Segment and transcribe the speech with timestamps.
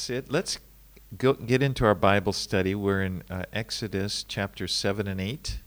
[0.00, 0.31] that's it.
[0.31, 0.57] Let's
[1.17, 2.73] go, get into our Bible study.
[2.73, 5.59] We're in uh, Exodus chapter 7 and 8.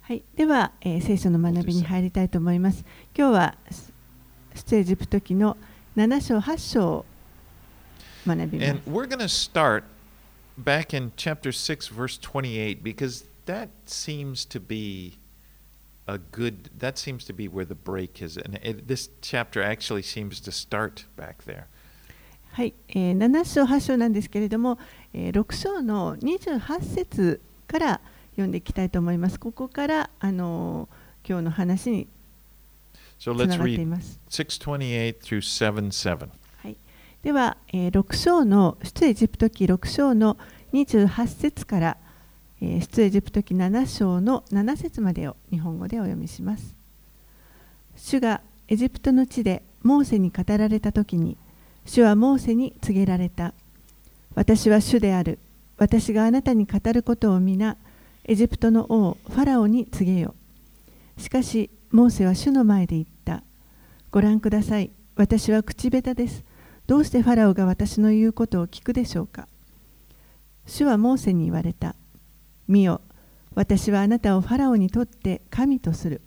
[0.00, 2.86] はい、では、えー聖書の学びに入りたいと思います。
[3.14, 3.54] 今日は
[4.54, 5.58] 出エジプト記の
[5.94, 7.04] 7章8章を
[8.26, 8.90] 学びま And す。
[8.90, 9.84] we're going to start
[10.56, 15.18] back in chapter 6, verse 28, because that seems to be
[16.06, 18.38] a good, that seems to be where the break is.
[18.38, 21.68] And it, this chapter actually seems to start back there.
[22.56, 24.78] はい、えー7章8章なんですけれども、
[25.12, 29.38] えー6章の28節から読んでいきたいと思います。
[29.38, 32.08] ここからあのー今日の話に
[33.18, 34.18] So つがっています。
[34.30, 36.28] 628 through 7 7.
[36.62, 36.78] はい、
[37.22, 40.38] では、えー6章の出エジプト記6章の
[40.72, 41.98] 28節から、
[42.62, 46.74] えー出エジプト記7章の7節までを日本語でお読みします。
[47.96, 51.36] 主がエジプトの地でモーセに語られた時に
[51.86, 53.54] 主はモーセに告げられた。
[54.34, 55.38] 私は主である。
[55.78, 57.76] 私があなたに語ることを皆
[58.24, 60.34] エジプトの王ファラオに告げよ
[61.18, 63.44] しかしモーセは主の前で言った。
[64.10, 64.90] ご覧ください。
[65.14, 66.44] 私は口下手です。
[66.88, 69.46] どうしてファラオが私の言うことを聞くでしょうか。
[70.66, 71.94] 主はモーセに言われた。
[72.66, 73.00] 見よ
[73.54, 76.20] 私はあなたをファラオにとって神とする。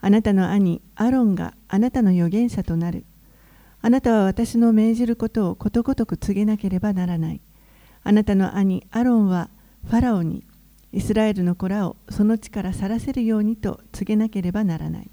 [0.00, 3.04] あなたの兄アロンがあなたの預言者となる。
[3.82, 7.40] あなたは私の命じることをことごとく告げなければならない。
[8.02, 9.48] あなたの兄アロンは
[9.86, 10.44] ファラオに
[10.92, 15.10] イスラエルの子らをその地から去らせるようにと告げなければならない。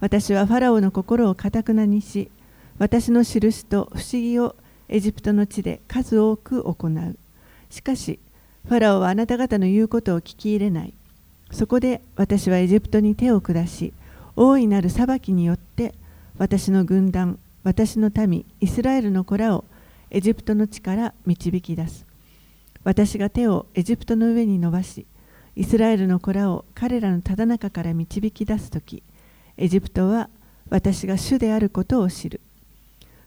[0.00, 2.30] 私はファラオの心をかたくなにし
[2.78, 4.56] 私の印と不思議を
[4.88, 7.16] エジプトの地で数多く行う。
[7.70, 8.20] しかし
[8.68, 10.94] ファラオはあなた方の言うことを聞き入れない。
[11.50, 13.92] そこで私はエジプトに手を下し
[14.36, 15.94] 大いなる裁きによって
[16.38, 19.64] 私の軍団私の民イスラエルの子らを
[20.10, 22.06] エジプトの地から導き出す。
[22.84, 25.06] 私が手をエジプトの上に伸ばし
[25.56, 29.02] イスラエルの子らを彼らのただ中から導き出す時
[29.56, 30.28] エジプトは
[30.68, 32.40] 私が主であることを知る。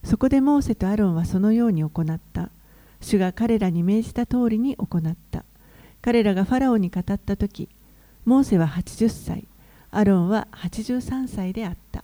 [0.03, 2.49] そこでモーセとアロンはそのように行った。
[3.01, 5.43] 主が彼らに命じた通りに行った。
[6.01, 7.69] 彼らがファラオに語った時
[8.23, 9.47] モーセは80歳
[9.89, 12.03] アロンは83歳であった。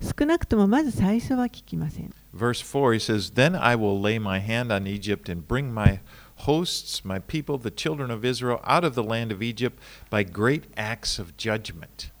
[0.00, 5.74] 少なくともまず最初は聞きません Verse 4, he says, Then I will lay my hand on Egypt and bring
[5.74, 6.00] my
[6.46, 9.78] hosts, my people, the children of Israel, out of the land of Egypt
[10.10, 12.12] by great acts of judgment.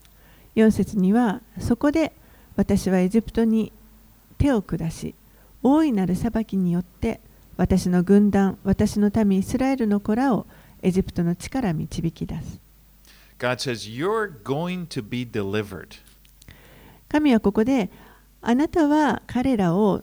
[0.56, 2.12] 4節にはそこで
[2.56, 3.72] 私はエジプトに
[4.36, 5.14] 手を下し
[5.62, 7.20] 大いなる裁きによって
[7.56, 10.46] 私の軍団私の民イスラエルの子らを
[10.82, 12.60] エジプトの地から導き出す
[13.38, 15.96] God says, You're going to be delivered.
[17.10, 17.90] 神はここで
[18.40, 20.02] あなたは彼らを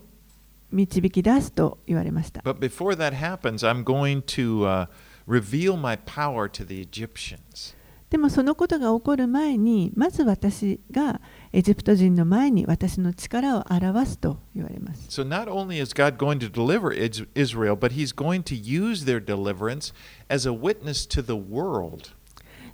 [0.71, 4.85] 導き出すと言われました But before that happens, I'm going to uh,
[5.27, 7.75] reveal my power to the Egyptians.
[8.09, 11.19] でもそのことが起こる前にまず私が
[11.51, 19.03] エジプト人の前に私の力を表すと言われます So not only is God going to deliver Is- Israel, but He's going to use
[19.05, 19.93] their deliverance
[20.29, 22.13] as a witness to the world.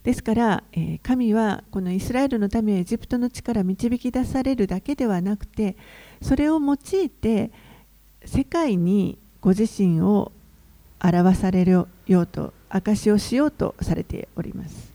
[0.04, 0.64] ですから、
[1.02, 5.78] 神はこのイスラエルのためエジプトの地から導き出されるだけではなくて
[6.22, 7.52] それを用いて
[8.26, 10.34] 世界にご自身を
[11.02, 14.92] 表されるようと証しをしようとされております。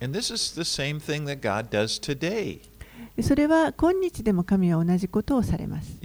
[3.20, 5.96] それは今日でも神は同じことをされます。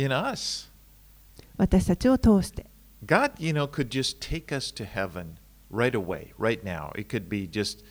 [1.58, 2.66] 私たちを通して。
[3.06, 5.36] God, you know, could just take us to heaven
[5.70, 6.92] right away, right now.
[6.98, 7.84] It could be just.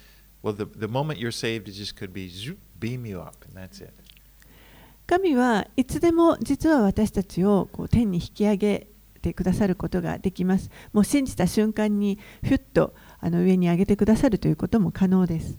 [5.07, 8.87] 神はいつでも実は私たちをこう天に引き上げ
[9.21, 10.71] てくださることができます。
[10.93, 15.59] もう信じた瞬間にふっと上に上げてくださるということも可能です。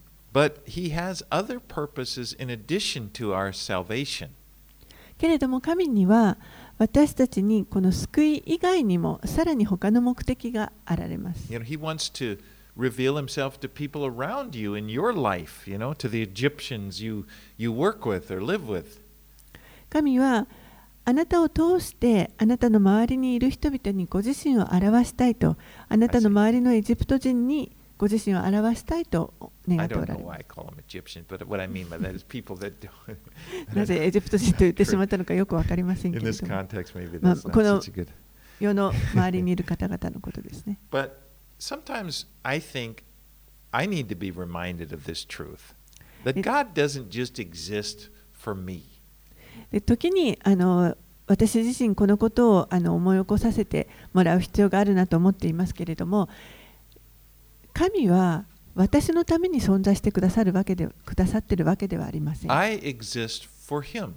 [5.18, 6.38] けれども神には
[6.78, 11.54] 私たちにこの救い以外にもさらに他の目的があられます。
[12.76, 17.26] reveal himself to people around you in your life, you know, to the Egyptians you,
[17.58, 18.42] you work with or
[19.90, 20.48] 神は
[21.06, 25.58] あなたを通してあなたの周りにいる人々にご自身を表したいと
[25.90, 29.34] あなたの周りのエジプト人にご自身を表したいと
[29.68, 30.38] 願っておられま。
[33.76, 36.48] なぜエジプト人と言ってしまったのかよくわかりませんけれども。
[37.22, 37.82] まあ、この
[38.60, 39.56] 世の周りにい
[40.90, 41.24] と。
[41.64, 43.06] Sometimes I think
[43.72, 45.74] I need to be reminded of this truth
[46.26, 48.84] that God doesn't just exist for me.
[49.72, 56.28] で時にあの私自身このことをあの思い起こさせてもらう必要があるなと思っていますけれども
[57.72, 58.44] 神は
[58.76, 64.12] 私のために存在してくださるわけでくださっているわけではありません I exist for Him.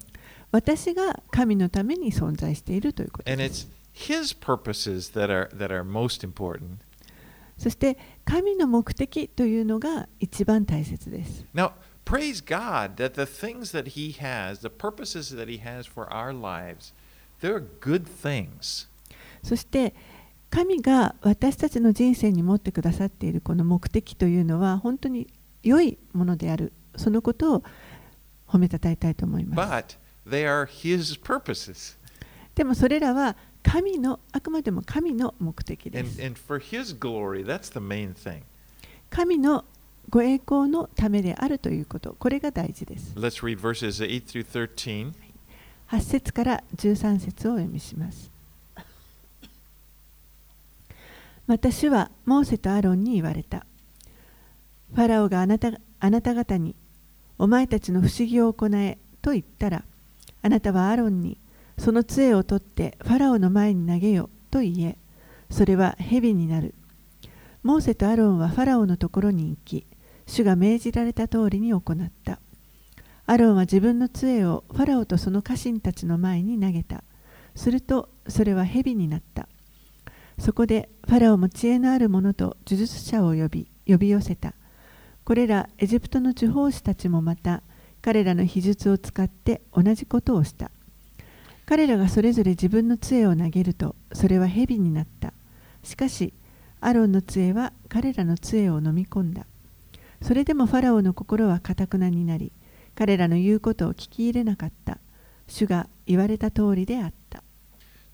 [0.50, 6.85] 私が神のために存在しているということ And です it's His purposes that are, that are most important.
[7.58, 11.72] そして神の目的というのが一番大切です Now,
[12.04, 16.32] praise God that the things that He has, the purposes that He has for our
[16.32, 16.92] lives,
[17.40, 18.88] they're good things.
[19.42, 19.94] そして
[20.50, 25.26] 神が私たちの人生に持ってくださっているこの目的というのは本当に
[25.62, 27.64] 良いものであるそのことを
[28.48, 31.96] 褒めたたえたいと思います But they are His purposes.
[32.54, 33.36] でもそれらは
[33.66, 36.24] 神のあくまでも神の目的です。
[36.24, 36.38] And
[37.00, 37.44] glory.
[39.10, 39.64] 神の
[40.08, 42.14] ご栄光のためであるということ。
[42.16, 43.12] これが大事です。
[43.16, 45.12] Let's read verses 8 through 13.
[45.88, 48.30] 8節から13節をお読みします。
[51.48, 53.66] また主はモーセとアロンに言われた。
[54.94, 56.76] ファラオがあなたあなた方に
[57.36, 59.82] お前たちの不思議を行えと言ったら
[60.42, 61.36] あなたはアロンに
[61.78, 64.98] その杖を取ってファラオの前に投げよと言え
[65.50, 66.74] それは蛇になる。
[67.62, 69.86] モーセとアロンはファラオのところに行き
[70.26, 72.40] 主が命じられた通りに行った。
[73.26, 77.02] アロンは自分の杖をファラオとその家臣たちの前に投げた。
[77.54, 79.48] するとそれは蛇になった。
[80.38, 84.54] そこでファラオも知恵のある者と呪術者を呼び呼び寄せた。
[85.24, 87.62] これらエジプトの地方士たちもまた
[88.00, 90.70] 彼らの秘術を使って同じことをした。
[91.66, 95.32] 彼らがそれぞれ自分の杖を投げるとそれは蛇になった。
[95.82, 96.32] しかし
[96.80, 99.46] アロンの杖は彼らの杖を飲み込んだ。
[100.22, 102.52] それでもファラオの心はかたくなになり
[102.94, 104.98] 彼らの言うことを聞き入れなかった。
[105.48, 107.42] 主が言われた通りであった。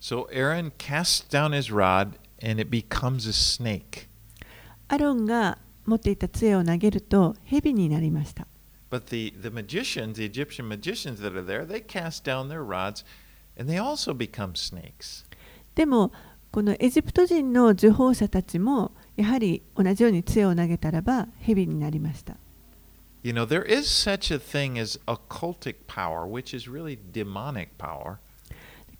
[0.01, 4.07] So Aaron casts down his rod, and it becomes a snake.
[4.87, 8.47] アロンが持っていた杖を投げると蛇になりました。
[8.89, 13.03] But the, the magicians, the Egyptian magicians that are there, they cast down their rods,
[15.75, 16.11] でも
[16.51, 22.37] このエジプト人の受法者たちもやはり同じように杖を投げたらば蛇になりました
[23.25, 28.17] You know, there is such a thing as occultic power, which is really demonic power.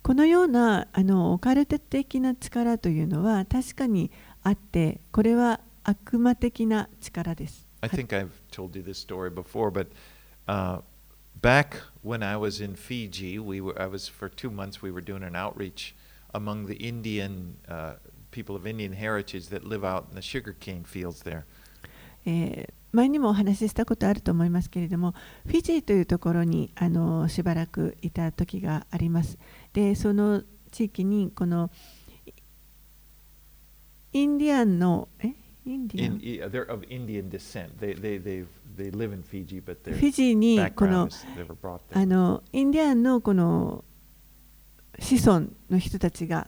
[0.02, 4.10] このようなあのオカルト的な力というのは確かに
[4.42, 9.88] あってこれは悪魔的な力です I think I've told you this story before, but
[10.46, 10.80] uh,
[11.40, 15.01] back when I was in Fiji, we were, I was for two months, we were
[15.03, 15.93] doing an outreach
[16.33, 17.93] among the Indian uh,
[18.31, 21.45] people of Indian heritage that live out in the sugarcane fields there.
[22.25, 25.13] えー前にもお話ししたことあると思いますけれども
[25.45, 29.37] フィジーというところにあのしばらくいた時があります
[29.73, 31.69] でその地域にこの
[34.11, 35.33] インディアンのえ
[35.65, 37.77] インディア In, ン i- they're of Indian descent.
[37.79, 38.45] They, they, they,
[38.77, 42.05] they live in Fiji, but フ their ィジーにこ background の is never brought あ there.
[42.05, 43.83] のインディアンのこの
[44.99, 46.47] 子孫の人たちが、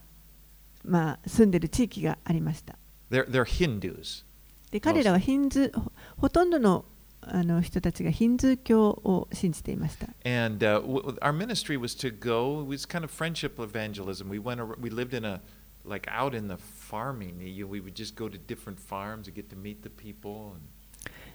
[0.83, 2.75] まあ、住んでる地域がありました
[3.09, 4.25] They're, they're Hindus.
[4.71, 6.85] で彼らはヒンズーほほとんどの
[7.23, 12.61] あの人たちがヒンズー教を信じていました And uh, w- w- our ministry was to go.
[12.63, 14.27] It was kind of friendship evangelism.
[14.27, 14.59] We went.
[14.59, 15.39] ar- We lived in a
[15.85, 17.39] like out in the farming.
[17.41, 20.53] You, we would just go to different farms and get to meet the people.
[20.55, 20.61] And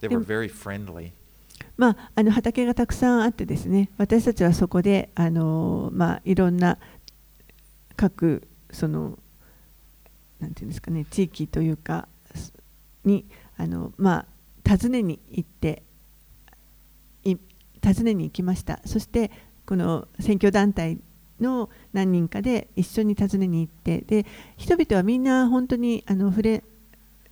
[0.02, 1.12] they were very friendly.
[1.78, 6.78] まあ、あの畑がたくさんあってですね私たちはそこであの、まあ、いろんな
[7.96, 9.18] 各その
[10.40, 12.08] なんていうんですかね地域というか
[13.06, 13.26] に
[13.58, 14.26] あの、ま
[14.66, 15.84] あ、訪ねに行って
[17.24, 17.36] い
[17.84, 19.32] 訪ねに行きましたそして
[19.66, 21.00] この選挙団体
[21.40, 24.26] の何人かで一緒に訪ねに行ってで
[24.58, 26.64] 人々はみんな本当にあの触れ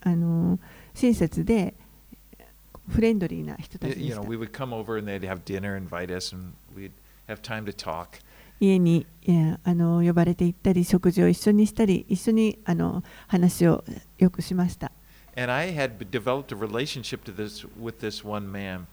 [0.02, 0.60] あの
[0.94, 1.76] 親切で
[2.90, 6.54] フレンドリーな人たちで You し know, た we would come over and they'd have dinner, invite us, and
[6.76, 6.92] we'd
[7.28, 8.20] have time to talk.
[8.60, 13.86] 家にいやあの呼ばれて行ったり食事を一緒にしたり一緒にあの話を
[14.18, 14.92] よくしました
[15.38, 18.86] And I had developed a relationship to this with this one man,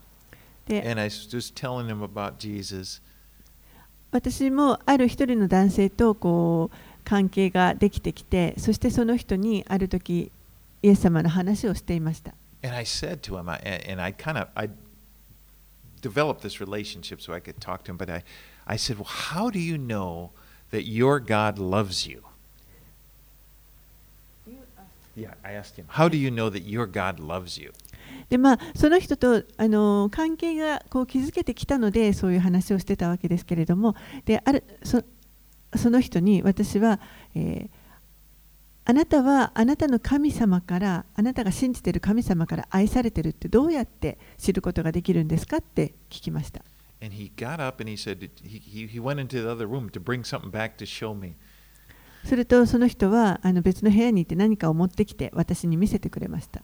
[0.69, 3.03] で and I was just telling him about Jesus.
[4.13, 10.31] 私もある一人の男性とこう関係ができてきてそしてその人にある時
[10.83, 12.33] イエス様の話をしていました
[12.64, 14.70] And I said to him, I, and I kind of I
[16.02, 18.24] developed this relationship so I could talk to him, but I,
[18.68, 20.32] I said, Well, how do you know
[20.72, 22.24] that your God loves you?
[25.16, 27.72] Yeah, I asked him, How do you know that your God loves you?
[28.30, 35.04] でまあ、その人とあの関係がこう築けてきたのでそういう話をしてたわけですけれどもであるそ
[35.76, 37.00] その人に私は、
[37.36, 37.70] えー
[38.89, 46.63] あなたはあなたの神様からあなたが信じている神様から愛されているってどうやって知ることができるんですかって聞きました。
[52.25, 56.63] するとその人はあの別の部屋に行って何かを持ってきて私に見せてくれました。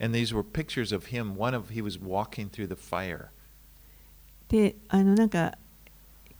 [0.00, 1.36] And these were pictures of him.
[1.36, 3.28] One of he was walking through the fire.
[4.48, 5.56] であのなんか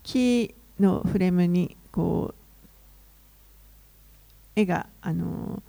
[0.02, 2.34] 木のフレームにこう
[4.56, 5.62] 絵があの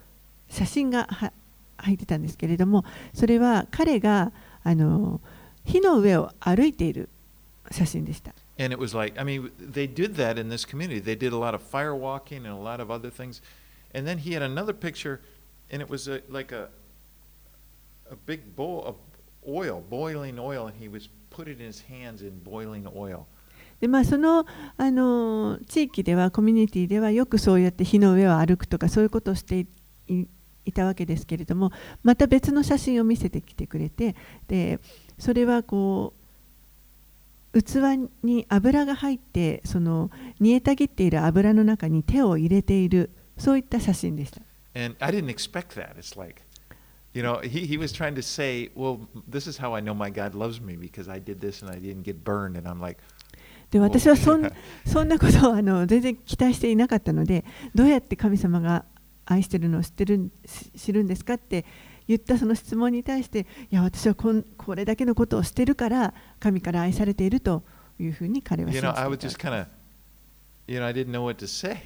[0.50, 1.32] 写真がは
[1.78, 4.32] 入ってたんですけれどもそれは彼が
[4.64, 5.22] あの
[5.64, 7.10] 火の上を歩いている
[7.72, 8.34] 写真でした。
[8.58, 11.02] And it was like, I mean, they did that in this community.
[11.02, 13.42] They did a lot of fire walking and a lot of other things.
[13.94, 15.20] And then he had another picture,
[15.70, 16.70] and it was a, like a,
[18.10, 18.96] a big bowl of
[19.48, 23.26] oil, boiling oil, and he was put it in his hands in boiling oil.
[23.80, 24.46] でまあ、その
[24.78, 29.68] あの地域ではコミュニティではよくそうやって火の上を歩くとかそういうことをしてい
[30.08, 30.28] い
[30.66, 31.72] いたわけですけれども
[32.02, 34.16] また別の写真を見せてきてくれて
[34.48, 34.80] で
[35.20, 36.14] それはこ
[37.54, 40.10] う器に油が入ってその
[40.40, 44.42] 煮えたぎっている油の中に手を入れているそういった写真でした。
[44.76, 45.96] And I didn't expect that.
[45.98, 46.42] It's like,
[47.16, 50.10] you know, he, he was trying to say, well, this is how I know my
[50.10, 52.58] God loves me because I did this and I didn't get burned.
[52.58, 53.00] And I'm like,
[53.72, 54.52] で私はそん.
[54.86, 57.44] そんなことをあの全然期待していなかったので
[57.74, 58.86] どうやって神様が
[59.26, 60.30] 愛してるのを知ってる
[60.78, 61.66] 知るんですかって
[62.08, 67.64] 言ったその質問に対していや私はこんこれだけのことをしてるから神から愛されていると
[68.00, 69.68] いうふうに彼は you 信 know, I was じてい just た kind of,
[70.68, 71.78] you know, I didn't know what to say.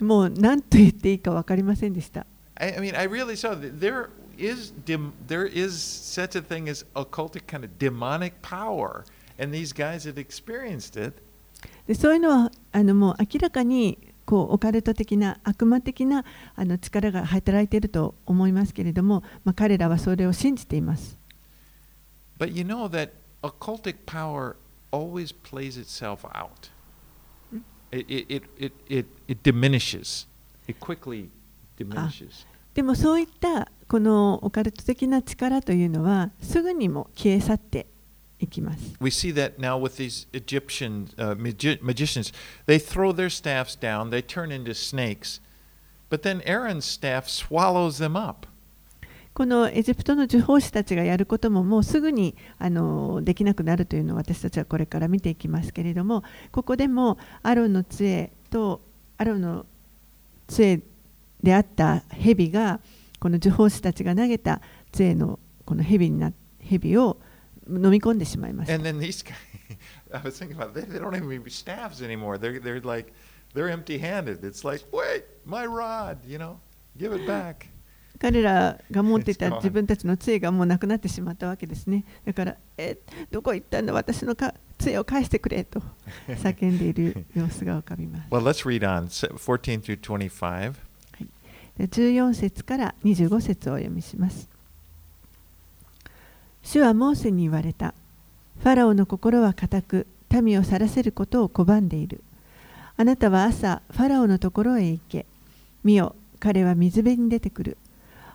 [0.00, 2.24] もう何と言っていいか分かりませんでした
[2.54, 6.69] I, I mean, I really saw that there is dim, there is such a thing
[6.69, 9.05] as occultic kind of demonic power,
[9.37, 11.21] and these guys had experienced it.
[11.87, 16.25] でそういうのはあのもう明らかにこうオカルト的な悪魔的な
[16.55, 21.17] あの力が働いていると思いますけれども、まあ、彼らはそれを信じています
[22.39, 23.11] But you know that
[23.43, 24.55] occultic power
[24.91, 26.69] always plays itself out.
[27.91, 30.25] It, it, it, it, it, it diminishes.
[30.67, 31.29] It quickly
[31.77, 32.45] diminishes.
[32.76, 37.86] でもそういったこのオカルト的な力というのはすぐにも消え去って
[38.38, 38.94] いきます。
[39.00, 42.34] We see that now with these Egyptian uh, magi- magicians.
[42.66, 45.40] They throw their staffs down, they turn into snakes,
[46.10, 48.46] but then Aaron's staff swallows them up.
[49.32, 58.82] このエジプトの呪法師たちがやることももうすぐにあのできなくなるというのを私たちはこれから見ていきますけれどもここでもアロンの杖と
[59.16, 59.64] アロンの
[60.46, 60.82] 杖
[61.46, 62.80] であった蛇が
[63.20, 64.60] この呪法師たちが投げた
[64.90, 67.20] 杖のこの蛇,にな蛇を
[67.68, 68.72] 飲み込んでしまいました。
[78.18, 82.04] 彼らが持ってた 自分たちの杖がもうなくなってしまったわけですね。
[82.24, 82.98] だから、え
[83.30, 84.34] どこ行ったんだ私の
[84.78, 85.80] 杖を返してくれと
[86.26, 88.28] 叫んでいる様子が浮かびます。
[88.30, 89.06] well, let's read on.
[89.06, 90.00] 14 through
[91.78, 94.48] 14節から25節をお読みします。
[96.62, 97.94] 主はモーセに言われた。
[98.58, 100.06] ファラオの心は固く、
[100.42, 102.22] 民を去らせることを拒んでいる。
[102.96, 105.26] あなたは朝、ファラオのところへ行け。
[105.84, 107.76] 見よ、彼は水辺に出てくる。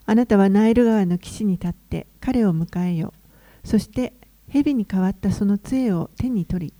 [0.05, 3.13] あなたはナイル川の岸に立って彼を迎えよ。
[3.63, 4.13] そして、
[4.49, 6.73] 蛇に変わったその杖を手に取り、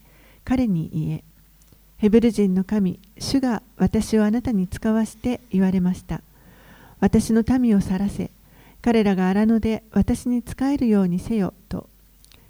[0.44, 1.24] 彼に言え。
[1.98, 6.22] ヘブル人の神、主が私をあなたに使わして言われました。
[7.01, 8.31] 私の民を去らせ、
[8.81, 11.89] 彼らが荒野で私に仕えるようにせよと。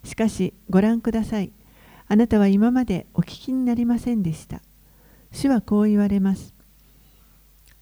[0.04, 1.52] しかし、ご覧ください。
[2.08, 4.62] あなたは今までお聞きになりませんでした。
[5.32, 6.54] 主はこう言われます。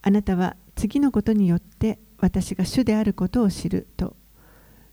[0.01, 4.15] あなたは次のことによって私が主であることを知ると。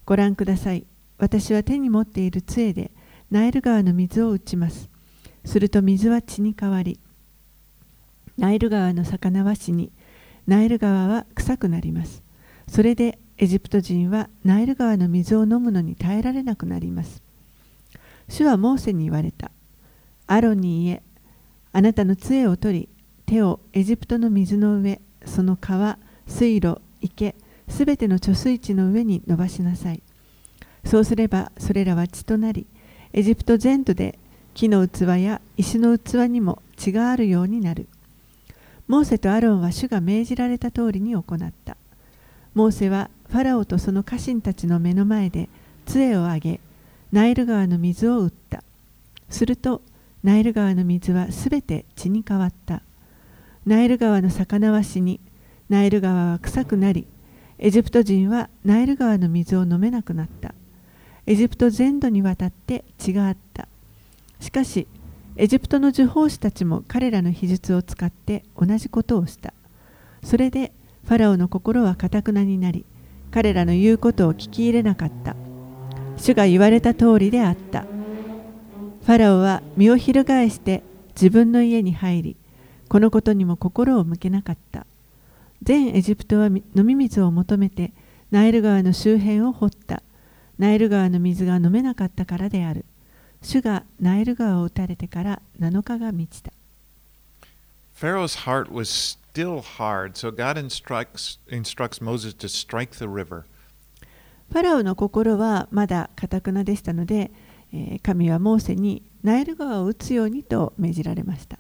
[0.07, 0.87] ご覧ください。
[1.19, 2.91] 私は手に持っている杖で
[3.31, 4.89] ナイル川の水を打ちます。
[5.45, 6.99] すると水は血に変わり、
[8.39, 9.91] ナイル川の魚は死に、
[10.47, 12.23] ナイル川は臭くなります。
[12.69, 17.23] それでエジプト人はナイル川の水を飲むのに耐えられなくなります。
[18.29, 19.51] 主はモーセに言われた。
[20.27, 21.03] アロンに言え、
[21.73, 22.89] あなたの杖を取り、
[23.27, 27.35] 手をエジプトの水の上、その川、水路、池、
[27.69, 30.03] すべての貯水池の上に伸ばしなさい。
[30.85, 32.67] そうすればそれらは血となり、
[33.13, 34.19] エジプト全土で
[34.55, 37.89] 木の器や石の器にも血があるようになる。
[38.89, 41.77] モーセとアロンは主が命じられた通りに行った。
[42.55, 45.49] モーセはファラオとその家臣たちの目の前で
[45.87, 46.61] 杖を上げ、
[47.13, 48.63] ナイル川の水を打った。
[49.29, 49.83] すると、
[50.23, 52.83] ナイル川の水はすべて血に変わった。
[53.65, 55.21] ナイル川の魚は死に、
[55.69, 57.07] ナイル川は臭くなり、
[57.59, 60.55] エジプト人はナイル川の水を飲めなくなった。
[61.27, 63.67] エジプト全土にわたって血があった。
[64.39, 64.87] しかし、
[65.39, 69.53] エジプトの呪法師たちも彼らの秘術を使って同じことをした。
[70.25, 70.73] それで、
[71.05, 72.87] ファラオの心はかたくなになり、
[73.31, 75.37] 彼らの言うことを聞き入れなかった。
[76.17, 77.83] 主が言われた通りであった。
[77.83, 82.37] ファラオは身を翻して自分の家に入り、
[82.89, 84.87] このことにも心を向けなかった。
[85.63, 87.93] 全エジプトは飲み水を求めて
[88.31, 90.03] ナイル川の周辺を掘った。
[90.59, 92.87] ナイル川の水が飲めなかったからである。
[93.43, 96.53] 主がナイル川を撃たれてから7日が満ちた。
[104.51, 107.31] ファラオの心はまだ堅くなでしたので、
[107.73, 111.59] えー、神はモーセにナイル川を打つようにと命じられました。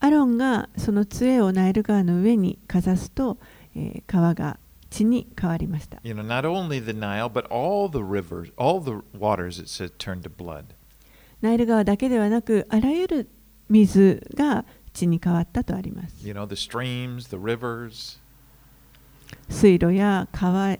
[0.00, 3.38] アロンがその杖をナイル川の上にかざすと、
[3.74, 4.58] えー、川が
[4.92, 5.98] 血に変わりました。
[6.04, 10.20] You know, not only the Nile, but all the rivers, all the waters, it says, turn
[10.20, 10.64] to blood.
[11.40, 13.30] ナイル川だけではなく、あらゆる
[13.68, 16.26] 水が血に変わったとあります。
[16.26, 18.18] You know, the streams, the rivers.
[19.48, 20.76] 水路や川、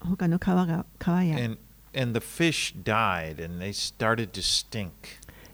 [0.00, 1.58] 他の川が川や、And,
[1.96, 4.90] and the fish died and they started to stink.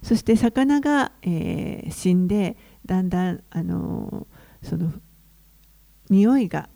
[0.02, 2.56] そして魚が、えー死んで、
[2.86, 4.92] だんだん、あのーその
[6.10, 6.68] 匂いが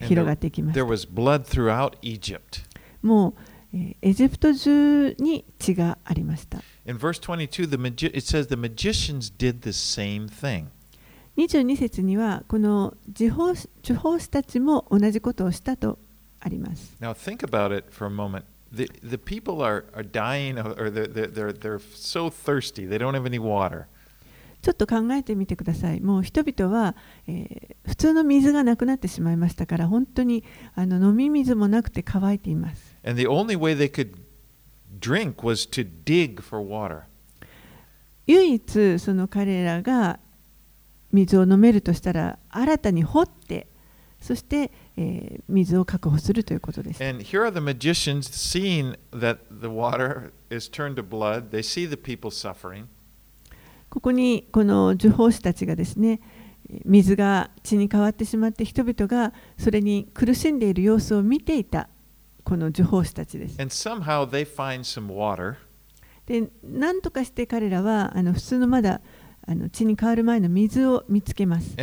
[0.00, 0.90] 広がってきまし There た。
[0.92, 2.64] was blood throughout Egypt.
[3.02, 3.34] もう、
[3.74, 6.58] えーエジプト中に血がありました。
[6.86, 10.66] In verse 22, the magi- it says the magicians did the same thing.
[11.36, 15.98] 22節には、この地方地方師たちも同じことをしたと
[16.40, 16.96] あります。
[17.00, 18.44] Now think about it for a moment.
[18.72, 22.86] The, the people are, are dying or or they're, they're, they're, they're so thirsty.
[22.88, 23.86] They don't have any water.
[24.61, 26.01] ちょっと考えてみてください。
[26.01, 26.95] もう人々は、
[27.27, 30.43] えー普通の水がなくなってしまいましたから、本当に
[30.75, 32.95] あの飲み水もなくて乾いています。
[33.03, 34.15] And the only way they could
[34.99, 37.01] drink was to dig for water.
[38.27, 40.19] 唯一その彼らが
[41.11, 43.67] 水を飲めるとしたら新たに掘って
[44.21, 47.03] そして、えー水を確保するということです。
[47.03, 51.49] And here are the magicians seeing that the water is turned to blood.
[51.49, 52.85] They see the people suffering.
[53.89, 56.21] ここにこの呪法師たちがですね
[56.85, 61.89] 水が血に変わってしまって人々がそれに苦しんでいる様子を見ていた
[62.43, 63.57] この呪法師たちです。
[66.25, 69.01] で何とかして彼らはあの普通のまだ
[69.47, 71.73] あの血に変わる前の水を見つけます。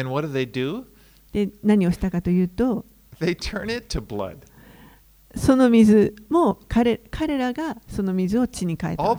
[1.32, 2.84] で何をしたかというと
[3.18, 4.38] They turn it to blood.
[5.34, 9.16] その水も彼彼らがその水を血に変えた All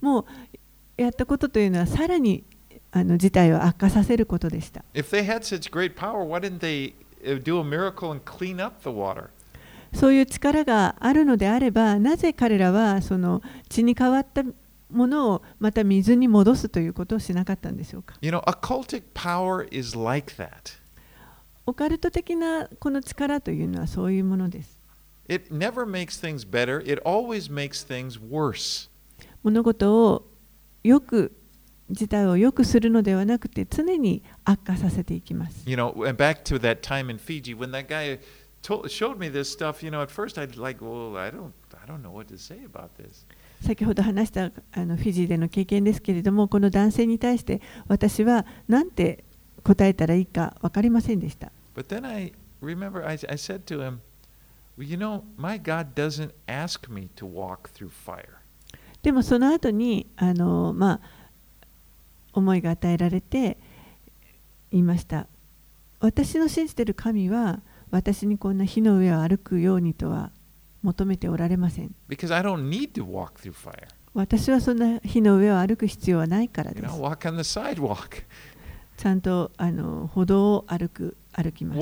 [0.00, 2.44] もうやったことというのはさらに
[3.16, 4.84] 事態を悪化させることでした。
[9.94, 14.42] そういう力があるのであれば、なぜ彼らはその血に変わった
[14.90, 18.30] ものをまた水に戻すということをしなかったんでしょうか？You、
[21.66, 24.78] オカルト的なこの力というのはそういうものです。
[29.42, 30.30] 物事を
[30.82, 31.32] よく、
[31.90, 35.68] 事態を良くするのではなくて、常に悪化させていきます。
[35.68, 38.18] You know, and back to that time in Fiji when that guy
[38.62, 41.86] told, showed me this stuff, you know, at first I'd like, well, I don't, I
[41.86, 43.26] don't know what to say about this.
[43.64, 49.24] 先ほど話したあのフィジーでの経験ですけれども、この男性に対して私は何て
[49.64, 51.50] 答えたらいいか分かりませんでした。
[51.74, 54.00] But then I remember I, I said to him,
[54.76, 58.37] well, you know, my God doesn't ask me to walk through fire.
[59.02, 61.00] でもその後にあのまに、あ、
[62.32, 63.58] 思いが与えられて
[64.70, 65.26] 言いました。
[66.00, 70.30] 私の信じている神は私にこんな火の上を歩くようにとは
[70.82, 71.94] 求めておられません。
[74.14, 76.82] 私はそんな火の上を歩く必要はないからです。
[78.96, 81.80] ちゃんとあの歩道を歩く歩きます。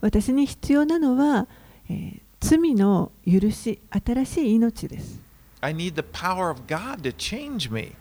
[0.00, 1.48] 私に必要なのは、
[1.88, 5.20] えー罪の許し、新しい命です。
[5.62, 7.92] I need the power of God to change me.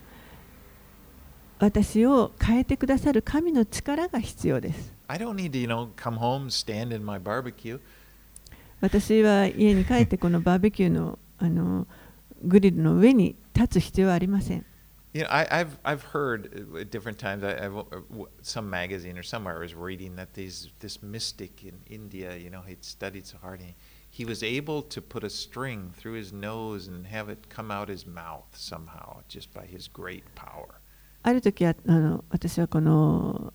[1.58, 4.94] 私を変えてくださる神の力が必要です。
[5.08, 7.80] I don't need to, you know, come home, stand in my barbecue.
[8.82, 11.88] 私は家に帰ってこのバーベキューのあの
[12.44, 14.66] グリルの上に立つ必要はありません。
[15.15, 17.43] You know, I, I've I've heard uh, at different times.
[17.43, 21.65] I, I've, uh, w- some magazine or somewhere I was reading that these this mystic
[21.65, 23.75] in India, you know, he'd studied so hard, and
[24.09, 27.89] he was able to put a string through his nose and have it come out
[27.89, 30.81] his mouth somehow, just by his great power.
[31.23, 33.53] ある時はあの私はこの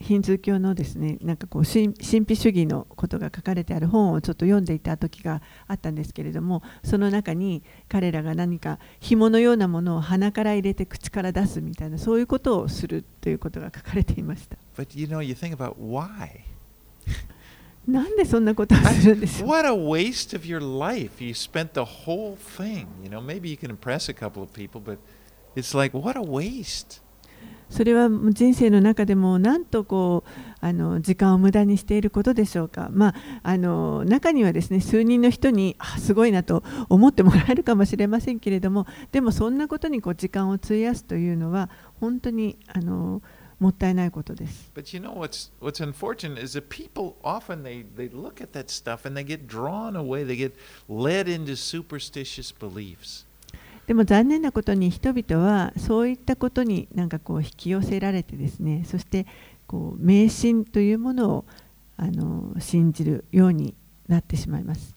[0.00, 16.40] ヒンズー教のですねなんかこう神神秘主義のことが書かれてある本をちょっと読んでいた時があったんですけれどもその中に彼らが何か紐のようなものを鼻から入れて口から出すみたいなそういうことをするということが書かれていました But you know, you think about why.
[17.86, 21.24] なんでそんなことをするんでしょう What a waste of your life.
[21.24, 22.86] You spent the whole thing.
[23.02, 24.98] You know, maybe you can impress a couple of people, but
[25.54, 27.00] it's like what a waste.
[27.70, 43.22] それは人生の中でもなんとこうあの時間を無駄にしていることでしょうか、まあ、あの中にはですね数人の人にあすごいなと思ってもらえるかもしれませんけれどもでもそんなことにこう時間を費やすというのは本当にあの
[43.58, 44.70] もったいないことです。
[44.74, 49.06] But you know what's what's unfortunate is that people often they, they look at that stuff
[49.06, 50.52] and they get drawn away, they get
[50.88, 53.24] led into superstitious beliefs.
[53.86, 59.26] でも残念なことに人々はそういったことになんかこう引き寄せられてですねそして
[59.66, 61.44] こう迷信というものを
[61.96, 63.74] あの信じるように
[64.08, 64.94] なってしまいます。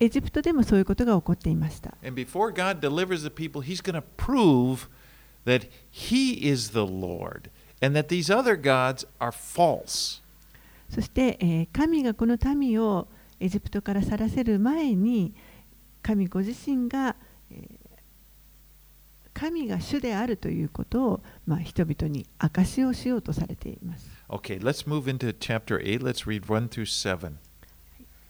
[0.00, 1.96] エジプトでもそういうことが起こっていました。
[2.04, 4.88] And before God delivers the people, he's going to prove
[5.46, 10.22] that he is the Lord and that these other gods are false.
[10.90, 13.08] そして、えー神がこの民を
[13.40, 15.32] エジプトから去らせる前に
[16.04, 17.16] 神ご自身が、
[17.50, 17.84] えー
[19.34, 24.08] 神が主であるということを、まあ、人々に証しをしようとされています。
[24.28, 26.00] Okay, let's move into chapter 8.
[26.02, 27.32] Let's read 1 through 7.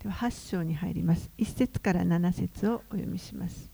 [0.02, 1.30] では8章に入ります。
[1.36, 3.70] 1節から7節をお読みします。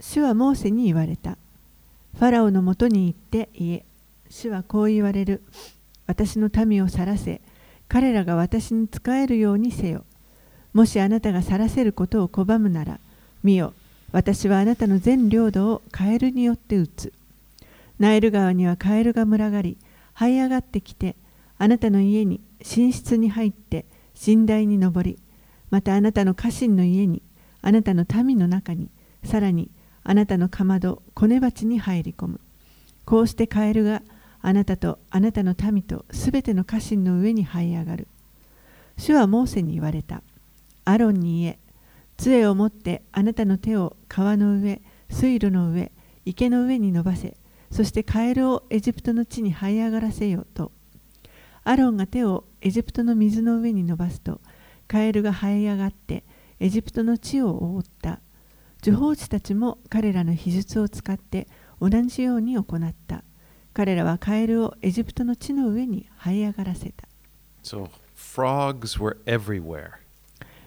[0.00, 1.36] 主はモーセに言われた。
[2.14, 3.84] ファラオのもとに行って言え。
[4.30, 5.42] 主はこう言われる。
[6.06, 7.42] 私の民を去らせ、
[7.86, 10.06] 彼らが私に仕えるようにせよ。
[10.72, 12.98] もしあなたが去らせることを拒むなら、
[13.42, 13.74] 見よ、
[14.12, 17.12] 私はあなたの全領土をカエルによって打つ。
[17.98, 19.76] ナイル川にはカエルが群がり、
[20.16, 21.16] 這い上がってきて、
[21.58, 23.84] あなたの家に寝室に入って
[24.26, 25.18] 寝台に登り、
[25.70, 27.22] またあなたの家臣の家に、
[27.60, 28.88] あなたの民の中に、
[29.24, 29.70] さらに
[30.04, 32.40] あなたのかまど、コネ鉢に入り込む。
[33.04, 34.02] こうしてカエルが
[34.40, 38.08] あなたとあなたの民とすべての家臣の上に這い上がる。
[38.96, 40.22] 主はモーセに言われた。
[40.84, 41.58] アロンに言え、
[42.16, 45.92] 杖を持ってあなたの手を川の上、水路の上、
[46.24, 47.36] 池の上に伸ばせ、
[47.70, 50.72] そしてカエルをエジプトの地に這い上がらせよと。
[51.64, 54.40] アロンが手をエジプトの水の上に伸ばすと、
[54.88, 56.24] カエルが這い上がって
[56.60, 58.20] エジプトの地を覆った。
[58.84, 61.46] 呪法師たちも彼らの秘術を使って
[61.80, 63.24] 同じように行った。
[63.72, 67.08] 彼らはカエルをエジプトの地の上に這い上がらせた。
[67.62, 70.01] So frogs were everywhere.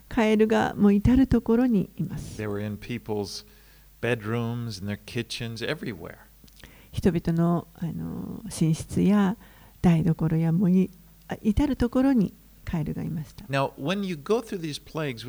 [0.07, 2.41] カエルがもう至るところにいます。
[2.41, 3.45] They were in people's
[4.01, 6.17] bedrooms and their kitchens, everywhere.
[6.91, 9.37] 人々のあの寝室や
[9.81, 10.89] 台所やもうい
[11.27, 13.45] あ至るところにカエルがいました。
[13.45, 15.25] Now, when you go through these plagues,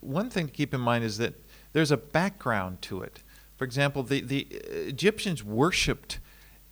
[0.00, 1.34] one thing to keep in mind is that
[1.72, 3.22] there's a background to it.
[3.56, 4.46] For example, the, the
[4.88, 6.20] Egyptians worshipped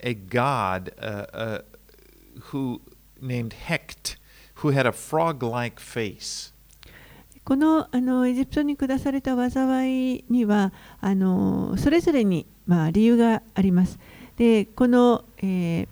[0.00, 1.58] a god uh, uh,
[2.50, 2.82] who
[3.20, 4.16] named Hecht,
[4.56, 6.52] who had a frog-like face.
[7.44, 13.98] このあのエジプトに下された災いにはあのそれぞれに、まあ、理由があります。
[14.36, 15.88] でこの、えー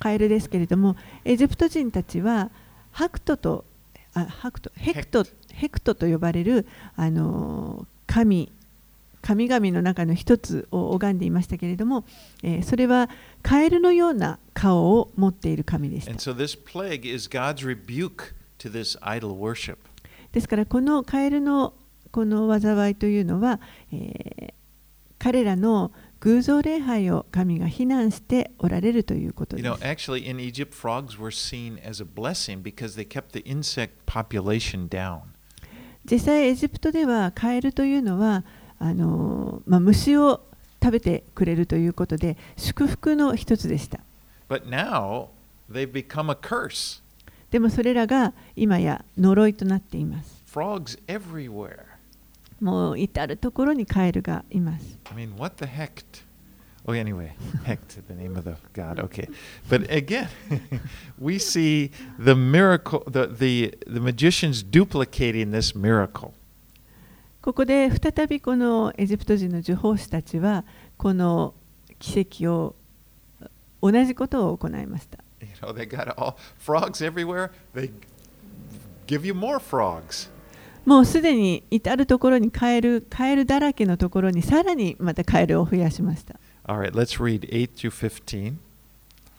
[0.00, 2.50] カエルですけれどもエジプト人たちは
[2.90, 3.66] ハクトと
[4.14, 5.06] あハクトヘク。
[5.06, 6.66] トヘクトと呼ばれる
[6.96, 8.50] あの神
[9.20, 12.06] 神々の中の一つを拝んでいましたけれども、
[12.42, 13.10] えーそれは
[13.42, 16.12] カエルのような顔を持っている神でした
[20.32, 21.74] ですからこのカエルの
[22.10, 23.60] この災いというのは、
[23.92, 24.60] えー
[25.20, 29.84] 彼らの偶像礼拝を神が非難しておられるということ You で know, す。
[29.84, 35.20] actually, in Egypt, frogs were seen as a blessing because they kept the insect population down.
[36.10, 38.44] 実際エジプトではカエルというのは
[38.78, 40.40] あの、まあ、虫を
[40.82, 44.00] 食べてくれるということで祝福の一つでした。
[44.48, 45.28] But now
[45.70, 47.02] they've become a curse.
[47.50, 50.42] でもそれらが今や呪いとなっています。
[50.52, 51.90] Frogs everywhere.
[52.60, 54.98] もう至るところにカエルがいます。
[55.10, 56.04] I mean, what the heck?
[56.86, 57.32] Oh, anyway,
[57.64, 58.98] heck to the name of the God.
[59.00, 59.28] Okay,
[59.68, 60.28] but again,
[61.18, 66.32] we see the miracle, the the the magicians duplicating this miracle.
[67.42, 70.64] ここで再びこのエジプト人の呪法師たちは
[70.96, 71.54] この
[71.98, 72.76] 奇跡を
[73.82, 75.18] 同じことを行いました。
[75.42, 77.50] You know, they got all frogs everywhere.
[77.74, 77.90] They
[79.06, 80.30] give you more frogs.
[80.84, 86.36] もうすでに至るところにカエル、カエルだらけのところにさらにまたカエルを増やしました。
[86.66, 88.54] All right, let's read 8 through 15.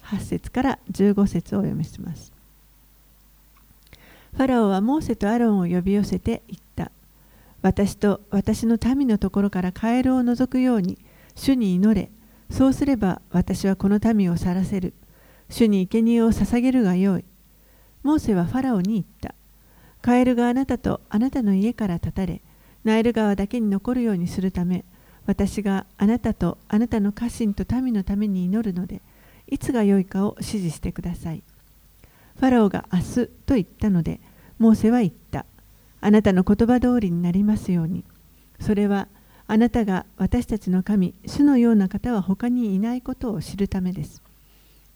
[0.03, 2.31] 8節から15節をお読みします。
[4.33, 6.91] ファラオはモーセとアロンを呼び寄せて言った。
[7.61, 10.97] 私と私の民のところからカエルを除くように
[11.35, 12.09] 主に祈れ。
[12.49, 14.93] そうすれば私はこの民を去らせる。
[15.51, 17.25] 主に生贄を捧げるがよい。
[18.03, 19.35] モーセはファラオに言った。
[20.01, 22.41] カエルがあなたとあなたの家から立たれ、
[22.85, 24.85] ナイル川だけに残るようにするため、
[25.25, 29.01] 私があなたとあなたの家臣と民のために祈るので、
[29.47, 31.43] いつが良いかを指示してください。
[32.39, 34.21] ファラオが明日と言ったので、
[34.57, 35.45] モーセは言った。
[35.99, 38.05] あなたの言葉通りになりますように。
[38.61, 39.09] それは、
[39.47, 44.23] あなたが私たちの神、主のような方は他にいないことを知るためです。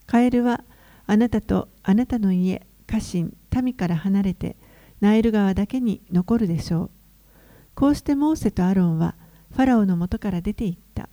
[0.08, 0.64] カエルは、
[1.08, 4.56] あなたとあなたの家、家臣、民から離れて、
[5.02, 6.90] ナイル川だけに残るでしょう。
[7.76, 9.16] こうしてモーセとアロンは、
[9.52, 11.10] ファラオのもとから出て行った。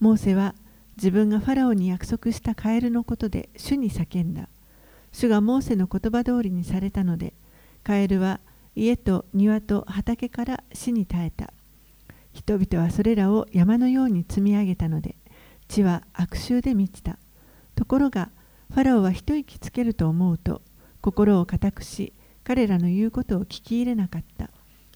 [0.00, 0.54] モーセは、
[0.96, 4.48] 自分がファラオに約束したカエルのことで主に叫んだ。
[5.12, 7.34] 主がモーセの言葉通りにされたので、
[7.84, 8.40] カエルは
[8.74, 11.52] 家と庭と畑から死に絶えた。
[12.32, 15.14] 人々はそれらを山のように積み上げたので、
[15.68, 17.18] 地は悪臭で満ちた。
[17.78, 18.30] ところが、
[18.74, 20.62] ファラオは一息つけると思うと、
[21.00, 22.12] 心を固くし、
[22.42, 24.50] 彼らの言うことを聞き入れなかった。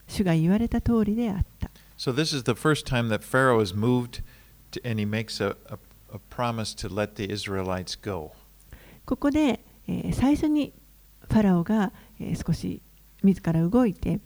[0.08, 1.70] 主が言われた通りであった。
[1.96, 4.24] So this is the first time that Pharaoh is moved,
[4.72, 5.78] to, and he makes a, a,
[6.12, 8.32] a promise to let the Israelites go.
[9.06, 10.72] ここで、えー最初に
[11.30, 12.82] ファラオが、えー少し
[13.22, 14.18] 自ら動いて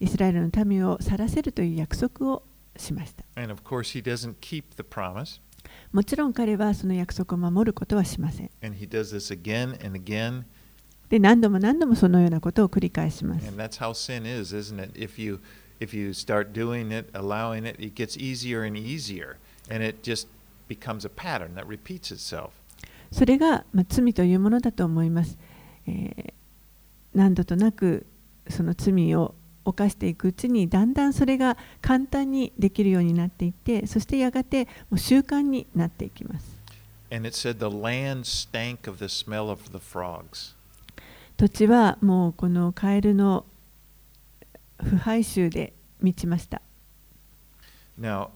[0.00, 2.42] イスラエルの民を去らせるという約束を
[2.74, 5.40] しました And of course, he doesn't keep the promise,
[5.92, 8.50] もちろん彼はその約束を守ることはしません。
[11.08, 13.46] で、何度も何度もそのようなことを繰り返します。
[23.10, 25.38] それが、まあ、罪というものだと思います。
[25.86, 26.32] えー、
[27.14, 28.06] 何度となく
[28.50, 29.34] その罪を
[29.68, 36.58] 犯していくうちにだんだんそれが簡単にできるようになっていってそしてやがてもう習慣になっていきます
[37.10, 40.54] And it said the land stank of the smell of the frogs.
[41.38, 43.46] 土地はもうこのカエルの
[44.82, 46.60] 腐敗臭で満ちました。
[47.98, 48.30] Now,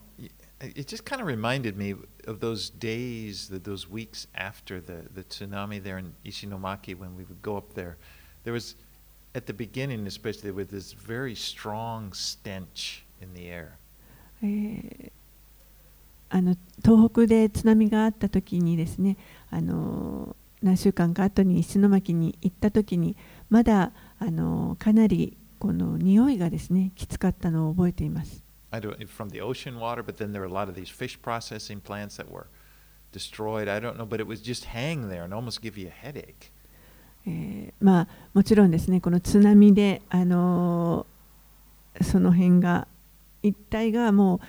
[0.61, 1.95] it just kind of reminded me
[2.27, 7.43] of those days, those weeks after the, the tsunami there in Ishinomaki when we would
[7.43, 7.97] go up there.
[8.45, 8.77] There was,
[9.34, 13.78] at the beginning especially, there was this very strong stench in the air.
[14.42, 15.12] えー
[16.30, 19.16] あの東北で津波があった時にですね
[19.50, 23.16] あの何週間か後に石巻に行った時に
[23.50, 28.44] まだあのかなりこの匂いがですねきつかったのを覚えています。
[28.72, 31.18] I don't, from the ocean water, but then there were a lot of these fish
[31.22, 32.48] processing plants that were
[33.14, 33.70] destroyed.
[33.70, 36.52] I don't know, but it was just hang there and almost give you a headache.
[37.26, 41.13] えー まあ、もちろんですねこの津波で、あのー
[42.01, 42.89] その辺が
[43.43, 44.41] 一帯がも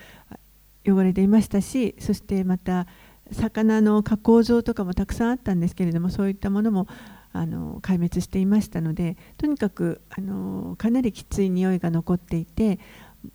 [0.86, 2.88] う汚れていましたしそしてまた
[3.32, 6.88] 魚の加工場とかもたくさんあったんですけれどもそういったものも、
[7.32, 12.80] あの壊滅していましたのでとにかく、あのかなりきつい匂いが残っていて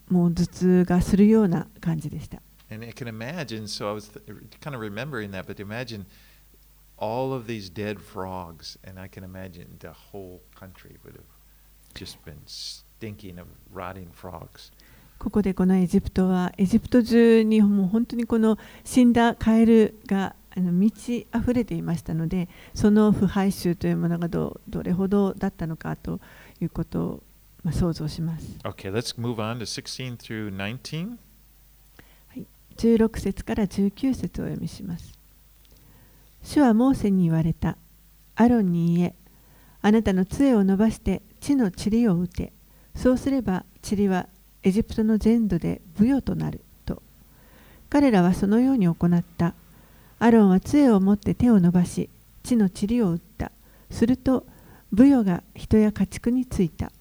[0.07, 2.41] もう頭痛がするような感じでした。
[2.71, 4.11] And I can imagine, so I was
[4.61, 6.05] kind of remembering that, but imagine
[6.99, 11.25] all of these dead frogs, and I can imagine the whole country would have
[11.95, 14.71] just been stinking of rotting frogs.
[15.17, 26.21] ここでこのエジプトはエジプト中にもう本当にこの死んだカエルがあの満ち溢れていましたのでその腐敗臭というものがどどれほどだったのかと
[26.61, 27.23] いうことを、
[27.63, 31.17] まあ、想像します Okay, let's move on to 16 through 19.
[32.77, 35.18] 16節から19節をお読みします。
[36.51, 37.77] 主はモーセに言われた。
[38.33, 39.15] アロンに言え、
[39.83, 42.53] あなたの杖を伸ばして地の塵を打て。
[42.95, 44.25] そうすれば塵は
[44.63, 47.03] エジプトの全土でブヨとなると。
[47.87, 49.53] 彼らはそのように行った。
[50.17, 52.09] アロンは杖を持って手を伸ばし、
[52.41, 53.51] 地の塵を打った。
[53.91, 54.47] すると、
[54.91, 56.91] ブヨが人や家畜についた。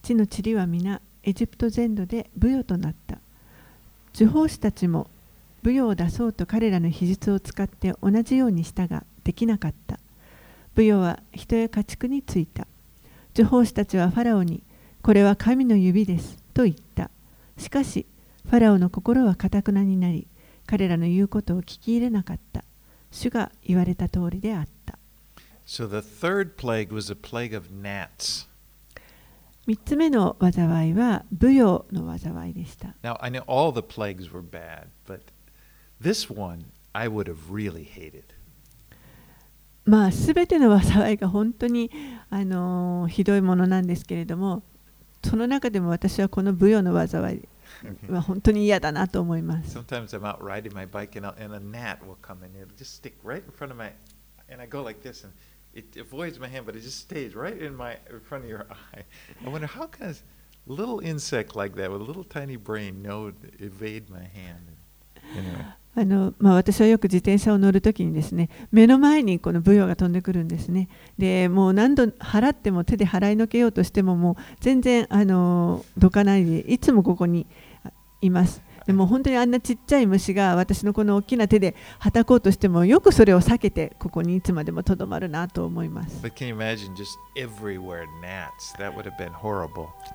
[0.00, 3.18] 地の塵は皆エジプト全土でブヨとなった。
[4.14, 5.10] 呪法師たちも
[5.66, 9.98] ブヨを出そうと彼らの秘術を使って同じようにしたができなかった。
[10.76, 12.68] ブヨは人や家畜についた。
[13.34, 14.62] 呪法師たちはファラオに、
[15.02, 17.10] これは神の指ですと言った。
[17.58, 18.06] しかし、
[18.48, 20.28] ファラオの心はかたくなになり、
[20.66, 22.62] 彼らの言うことを聞き入れなかった。
[23.10, 25.00] 主が言われた通りであった。
[25.66, 28.46] So the third plague was a plague of gnats.
[29.66, 32.94] 三つ目の災いは、ブヨの災いでした。
[33.02, 35.22] Now, I know all the plagues were bad, but
[36.01, 38.23] this one I would have really hated.
[39.83, 41.89] まあ、すべての災いが本当に、
[42.29, 44.63] あのーひどいものなんですけれども、
[45.23, 47.41] その中でも私はこのブヨの災い
[48.09, 49.77] は本当に嫌だなと思います。
[49.77, 52.55] Sometimes I'm out riding my bike and, I'll, and a gnat will come in.
[52.55, 53.91] It'll just stick right in front of my,
[54.49, 55.33] and I go like this, and
[55.73, 58.67] it avoids my hand, but it just stays right in my in front of your
[58.69, 59.03] eye.
[59.43, 60.15] I wonder how can a
[60.67, 64.74] little insect like that with a little tiny brain know to evade my hand?
[65.98, 70.90] あのまあ、私はよく自転車を乗るときにですね目の前にこのブヨが飛んでくるんですね。
[71.16, 77.46] でもう何度払っても手で払いのけようとしてももう全然あのどかないでいつもここに
[77.82, 78.60] あいます。
[78.86, 86.20] でも本当にあんなちっちゃい虫が私のこの大きな手ではたこうとしてもよくそれを避けてここにいつまでもとどまるなと思います。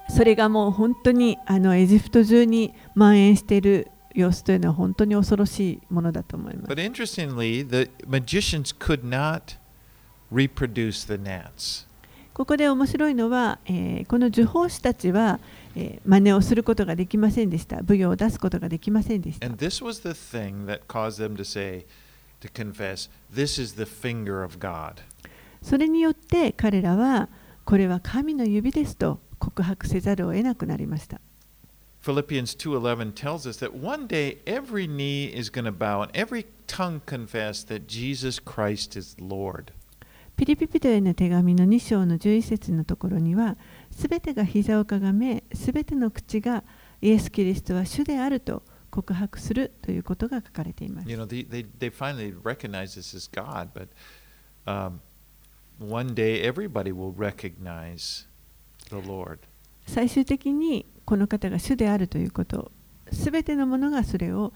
[0.09, 6.67] それがもう本当にあのエジプト中に蔓延している様子というのは本当に恐ろしいものだと思います。
[12.33, 13.59] ここで面白いのは、
[14.07, 15.39] この受法師たちは、
[15.75, 17.81] え、真似をすることができませんでした。
[17.83, 19.47] 舞踊を出すことができませんでした。
[25.61, 27.29] それによって彼らは
[27.65, 31.21] これは神の指ですと告白せざるを得なくなりました。
[32.01, 37.01] Philippians 2:11 tells us that one day every knee is going to bow and every tongue
[37.05, 39.71] confess that Jesus Christ is Lord.
[40.35, 43.57] ピリピピトへの手紙の2章の11節のところには、
[43.91, 46.63] すべてが膝をかがめ、すべての口が
[47.01, 51.17] イエス・キリストは主であると告白するということが書かれています You。
[51.17, 53.89] know, they, they, they finally recognize this as God, but
[54.65, 54.99] um,
[55.77, 58.25] one day everybody will recognize
[58.89, 59.39] the Lord.
[59.85, 62.71] 最終的にこの方が主であるということ、
[63.11, 64.53] すべてのものがそれを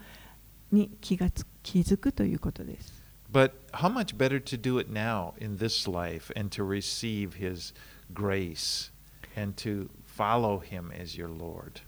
[0.72, 3.02] に気がつ気づくということです。
[3.30, 7.74] But how much better to do it now in this life and to receive His
[8.14, 8.90] grace
[9.36, 11.82] and to follow Him as your Lord?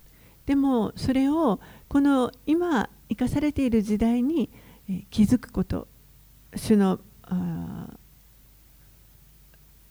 [0.45, 4.51] でもそれをこの今生かされている時代に
[4.87, 5.87] えー気づくこと
[6.55, 6.99] 主の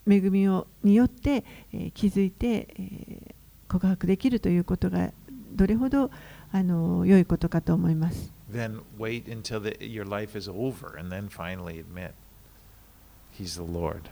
[0.08, 3.37] 恵みをによって、えー気づいて、えー
[3.68, 5.12] 告白できるということが
[5.52, 6.10] どれほど
[6.52, 8.32] あの良いことかと思います。
[8.50, 12.12] Then wait until the, your life is over and then finally admit
[13.38, 14.10] He's the Lord.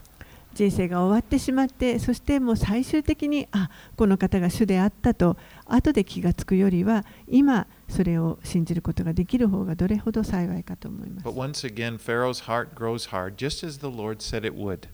[0.55, 11.35] 人生が終わってしまってそしてもう最終的にあこの方が主であったと後で気がつくよりは今それを信じることができる方がどれほど幸いかと思います But。
[11.35, 14.89] once again, Pharaoh's heart grows hard, just as the Lord said it would.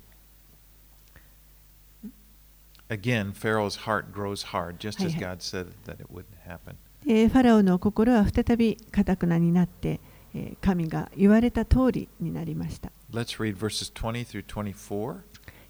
[2.93, 5.15] Again, Pharaoh's heart grows hard, just as.
[5.15, 6.77] God said that it would happen.
[7.07, 10.01] でファラオの心は再びかたくなになって、
[10.35, 12.93] えー神が言われた通りになりました。
[13.11, 15.17] Let's read verses 20 through 24.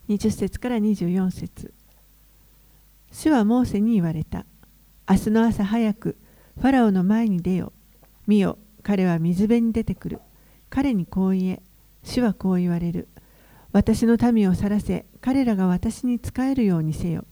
[0.09, 1.73] 20節から24節
[3.13, 4.45] 主はモーセに言われた。
[5.09, 6.17] 明日の朝早く、
[6.57, 7.73] ファラオの前に出よ。
[8.27, 10.21] 見よ、彼は水辺に出てくる。
[10.71, 11.63] 彼にこう言え。
[12.03, 13.07] 主はこう言われる。
[13.73, 17.25] 私の民を去らせ、彼らが私に仕えるようにせよ。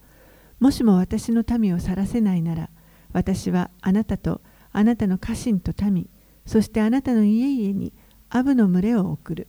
[0.58, 2.70] もしも私の民を去らせないなら、
[3.12, 4.40] 私はあなたと
[4.72, 6.08] あなたの家臣と民、
[6.46, 7.92] そしてあなたの家々に
[8.28, 9.48] アブの群れを送る。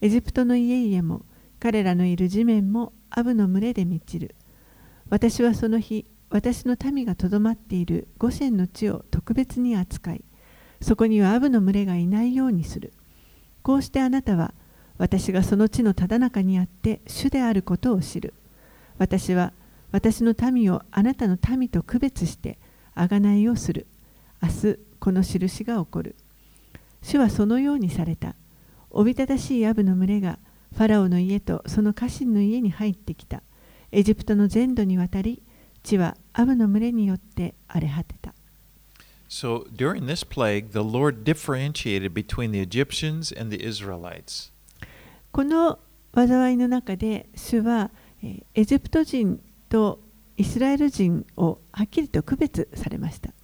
[0.00, 1.24] エジプトの家々も
[1.58, 4.34] 彼らのいる地面もアブの群れで満ちる。
[5.08, 10.24] 私はその日、私の民がとどまっているゴシェンの地を特別に扱い、
[10.80, 12.92] そこにはアブの群れがいないようにする。
[13.62, 14.54] こうしてあなたは、
[15.00, 18.34] 私がその地のただ中にあって主であることを知る。
[18.98, 19.54] 私は
[19.92, 22.58] 私の民をあなたの民と区別して、
[22.94, 23.86] 贖いをする。
[24.42, 26.16] 明日、この印が起こる。
[27.00, 28.34] 主はそのようにされた。
[28.90, 30.38] おびただしいアブの群れが
[30.74, 33.42] ファラオの家とその家臣の家に入ってきた。
[33.92, 35.42] エジプトの全土にわたり、
[35.82, 38.34] 地はアブの群れによって荒れ果てた。
[39.30, 44.52] So during this plague, the Lord differentiated between the Egyptians and the Israelites.
[45.32, 45.78] この
[46.14, 47.90] 災いの中で主は
[48.54, 50.00] エジプト人と
[50.36, 53.28] イスラエル人をはっきりと区別されました。
[53.28, 53.34] No、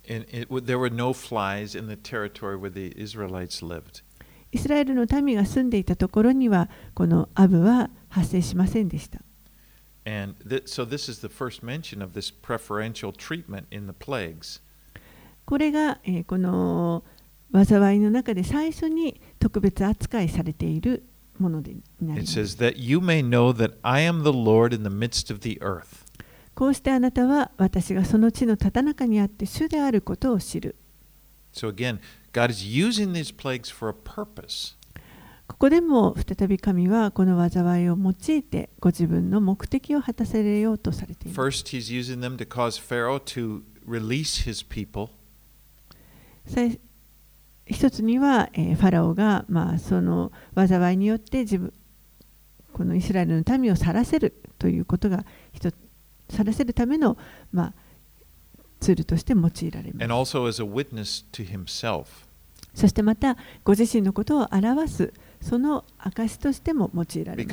[4.52, 9.20] イスラエルの民が住んでいたところにはこのアブは発生しませんでした。
[15.44, 17.04] これが、え、この
[17.52, 21.04] 災いの中で最初に特別扱いされている。
[21.38, 22.38] ものでになりま It す。
[22.40, 26.04] says that you may know that I am the Lord in the midst of the earth.
[26.54, 30.76] こうしてあなたは私がその地のたた中にあって主であることを知る。
[31.52, 31.98] So again,
[32.32, 34.74] God is using these plagues for a purpose.
[35.48, 41.40] ここでも再び神はこの災いを用いてご自分の目的を果たせようとされています。
[41.40, 45.10] First, he's using them to cause Pharaoh to release his people.
[47.66, 51.72] 一つには、えー、ファラオが、まあ、その災いによって自分
[52.72, 55.72] このイスラエルの民を去らせるということが一
[56.28, 57.16] 去らせるための、
[57.52, 57.74] まあ、
[58.80, 60.04] ツールとして用いられま。
[62.74, 67.50] そしてまたご自身のことを表すその証としても用いられま。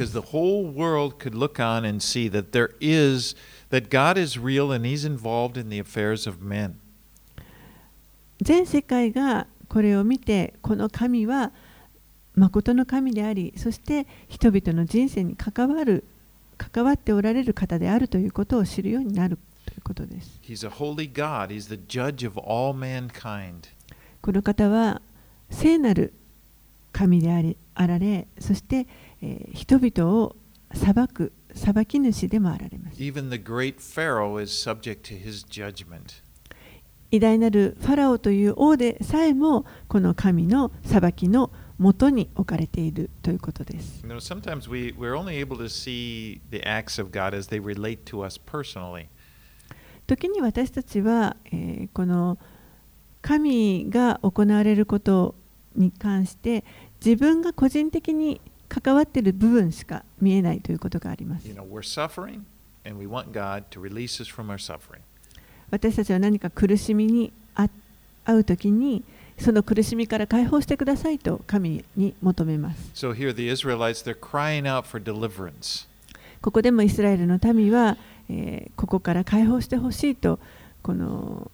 [8.41, 11.51] 全世界がこれを見てこの神は
[12.35, 16.03] 誠の神でありそして人々の人生に関わる
[16.59, 20.39] 関わっておられる方であるということを知るようになるということです。
[20.43, 23.69] He's a holy God, he's the judge of all mankind.
[24.21, 25.01] この方は
[25.49, 26.13] 聖なる
[26.91, 28.85] 神でありあられそして、
[29.23, 30.35] えー人々を
[30.75, 36.22] 裁く裁き主でもあられます Even the great Pharaoh is subject to his judgment.
[37.13, 44.03] 偉大なるファラオという王でさえもこの神の裁きのもとに置かれているということです。
[50.07, 52.39] 時に私たちは、え、この
[53.21, 55.35] 神が行われること
[55.75, 56.65] に関して
[57.05, 61.47] 自分が個人的に関わっている部分しか見えないということがあります。
[65.73, 67.67] 私たちは何か苦しみにあ
[68.35, 69.03] うときに
[69.39, 72.91] その苦しみから解放してくださいと神に求めます。
[72.93, 73.11] So、
[76.43, 77.97] ここでもイスラエルの民は、
[78.29, 80.37] えー、ここから解放してほしいと
[80.83, 81.49] この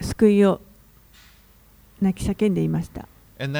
[0.00, 0.60] 救いを
[2.00, 3.08] 泣き叫んでいました。
[3.40, 3.58] And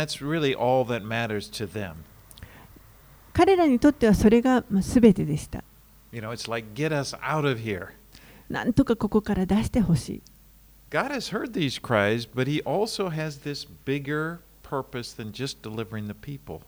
[3.32, 5.64] 彼らにとってはそれが全てでした。
[8.50, 10.22] なんとかここから出してほしい
[10.90, 16.08] God has heard these cries, but He also has this bigger purpose than just delivering
[16.08, 16.62] the people.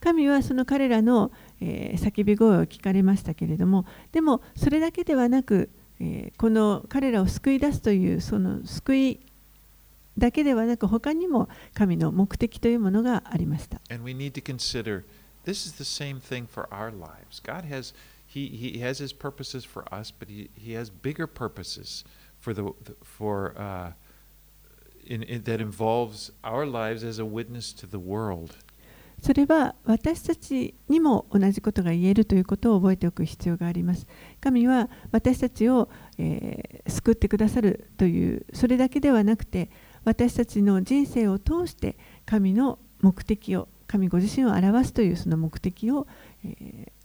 [0.00, 9.20] 神はその彼らの、えー叫び声を聞かれましたけれどもでもそれだけではなく、えーこの彼らを救い出すというその救い
[10.16, 15.02] だけではなく他にも神の目的というものがありました And we need to consider
[15.44, 17.40] this is the same thing for our lives.
[17.42, 17.92] God has
[18.28, 22.04] He, he has His purposes for us, but He, he has bigger purposes
[22.38, 23.92] for the for uh,
[25.06, 28.54] in, in, that involves our lives as a witness to the world.
[29.20, 34.06] それは私たちにも同じことが言えるということを覚えておく必要があります。
[34.40, 39.70] 神は私たちを、えー救ってくださるというそれだけではなくて
[40.04, 46.06] 私たちの人生を通して神の目的を神ご自身を表すというその目的を、
[46.44, 46.97] えー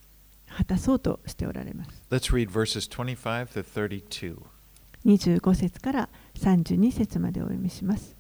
[0.55, 1.89] 果たそうとしておられます。
[2.11, 4.37] Let's read verses 25 to 32.
[5.05, 8.15] 25節から32節までお読みします。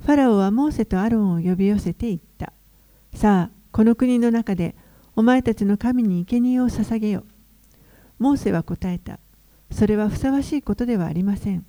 [0.00, 2.52] ファラオはモーセとアロンを呼び寄せて言った。
[3.14, 4.74] さあ、この国の中で
[5.14, 7.24] お前たちの神に生贄を捧げよ。
[8.18, 9.18] モーセは答えた。
[9.70, 11.64] それはふさわしいことではありません。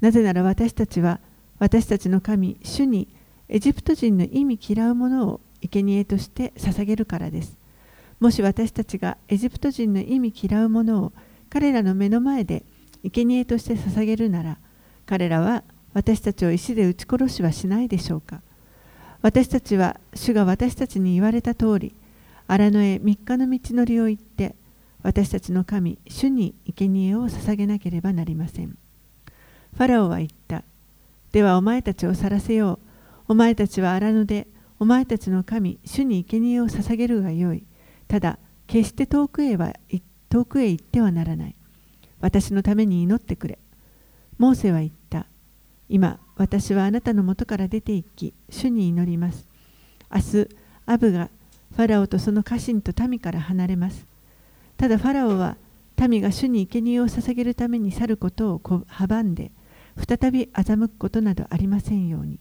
[0.00, 1.20] なぜなら私たちは
[1.58, 3.08] 私たちの神、主に
[3.48, 7.58] エジプト人の意味嫌うものを生贄として捧げるからです。
[8.22, 11.12] もし私たちがエジプト人の意味嫌うものを
[11.50, 12.64] 彼らの目の前で
[13.02, 14.58] 生贄として捧げるなら
[15.06, 18.40] 彼らは私たちを石で撃ち殺しはしないでしょうか。
[19.22, 21.96] 私たちは主が私たちに言われた通り
[22.46, 24.54] 荒野へ3日の道のりを行って
[25.02, 28.68] 私たちの神主に生贄を捧げなければなりません。
[28.68, 30.62] ファラオは言った。
[31.32, 32.78] ではお前たちを去らせよ
[33.26, 33.32] う。
[33.32, 34.46] お前たちは荒野で、
[34.78, 37.64] お前たちの神、主に生贄を捧げるがよい。
[38.12, 39.72] ただ、決して遠くへは
[40.28, 41.56] 遠くへ行ってはならない。
[42.20, 43.58] 私のために祈ってくれ。
[44.36, 45.24] モーセは言った。
[45.88, 49.46] 今、私はあなたのもとから出て行き、主に祈ります。
[50.14, 50.48] 明日、
[50.84, 51.30] アブが
[51.74, 54.06] ファラオとその家臣と民から離れます。
[54.76, 55.56] ただファラオは
[55.96, 59.52] 民が主に生贄を捧げるために去ることを阻んで、
[59.96, 62.38] 再び欺くことなどありませんように。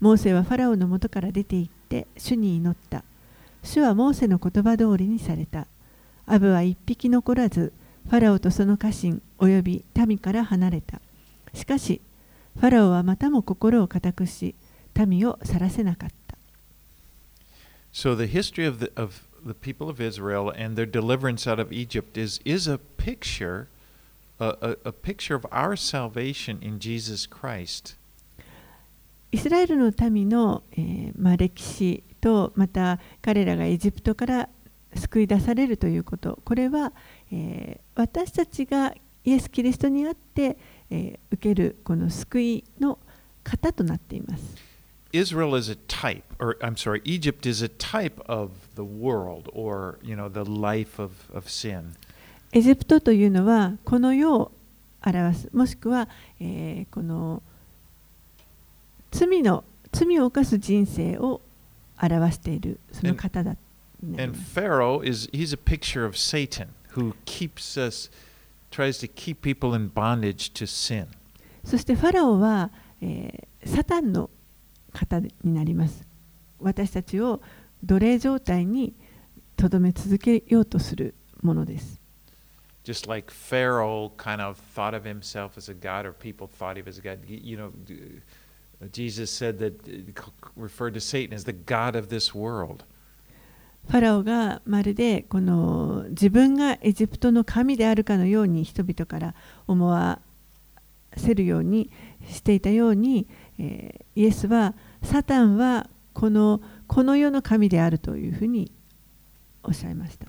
[0.00, 3.04] モーセはファラオのもとから出て行って主に祈った。
[3.62, 5.66] 主はモーセの言葉通りにされた。
[6.26, 7.72] アブは一匹残らず、
[8.08, 11.00] ファラオとその家臣および民から離れた。
[11.54, 12.00] しかし、
[12.58, 14.54] ファラオはまたも心を固くし、
[15.06, 16.36] 民を去らせなかった。
[17.92, 22.16] So the history of the, of the people of Israel and their deliverance out of Egypt
[22.16, 23.66] is, is a picture,
[24.38, 27.96] a, a, a picture of our salvation in Jesus Christ.
[29.32, 34.48] イスラエルの民の、えーまあ、歴史とまた彼らがエジプトから
[34.94, 36.92] 救い出されるということこれは、
[37.32, 38.94] えー、私たちが
[39.24, 40.56] イエス・キリストにあって、
[40.90, 42.98] えー、受けるこの救いの
[43.44, 44.70] 型となっています。
[45.12, 50.14] Israel is a type, or I'm sorry, Egypt is a type of the world or you
[50.14, 51.94] know the life of, of sin.
[52.52, 54.52] エジプトというのはこの世を
[55.04, 56.08] 表す、もしくは、
[56.40, 57.42] えー、この
[59.10, 61.40] 罪の罪を犯す人生を
[62.00, 63.56] 表しているその方だ。
[64.02, 68.10] And Pharaoh is he's a picture of Satan who keeps us
[68.70, 71.06] tries to keep people in bondage to sin.
[71.64, 72.70] そしてファラオは、
[73.02, 74.30] えー、サタンの
[74.92, 76.06] 方になります。
[76.60, 77.42] 私たちを
[77.84, 78.94] 奴隷状態に
[79.56, 82.00] とどめ続けようとするものです。
[82.84, 86.98] Just like Pharaoh kind of thought of himself as a god, or people thought he was
[86.98, 87.18] a god.
[87.28, 87.72] You know,
[88.92, 89.74] Jesus said that
[90.56, 92.84] referred to Satan as the God of this world.
[93.88, 99.34] ファラオがまるでこの自分がエジプトの神であるかのように人々から
[99.66, 100.20] 思わ
[101.16, 101.90] せるように
[102.28, 103.26] していたように
[103.58, 108.70] イエスはサタンはこの,この世の神であるというふうに
[109.62, 110.26] おっしゃいました。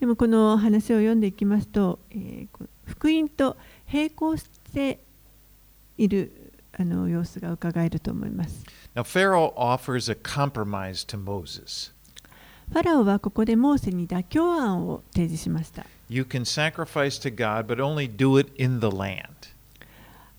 [0.00, 3.56] でもこの話を読んでいきますと、えー、福音と
[3.92, 4.98] 並行して
[5.98, 8.64] いるあの様子が伺えると思います。
[8.94, 11.92] Now, Pharaoh offers a compromise to Moses.
[12.72, 15.84] ファラオはここでモーセに妥協案を提示しました。
[16.08, 19.26] You can sacrifice to God, but only do it in the land.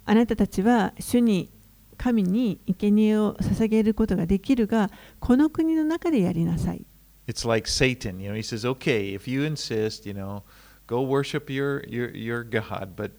[0.05, 1.49] あなたたちは主に
[1.97, 4.89] 神に生贄を捧げることができるが、
[5.20, 6.84] この国の中でやりなさい。
[7.27, 10.45] It's like Satan, you know, he says, okay, if you insist, you know,
[10.87, 13.11] go worship your, your, your God, but,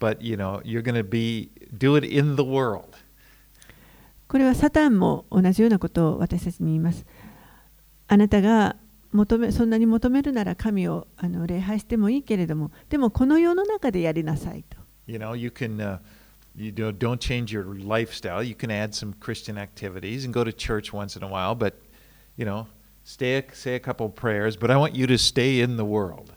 [0.00, 2.96] but, you know, you're going to be, do it in the world.
[4.26, 7.06] これはサタンも同じようなことを私たちに言います。
[8.08, 8.74] あなたが
[9.12, 14.76] 求めそんなに求めるなら神をあの礼拝してもいいけれども、でもこの世の中でやりなさいと。
[15.06, 16.00] You know, you can, uh,
[16.56, 18.42] you don't, don't change your lifestyle.
[18.42, 21.74] You can add some Christian activities and go to church once in a while, but,
[22.36, 22.66] you know,
[23.09, 26.31] stay, say a couple prayers, but I want you to stay in the world.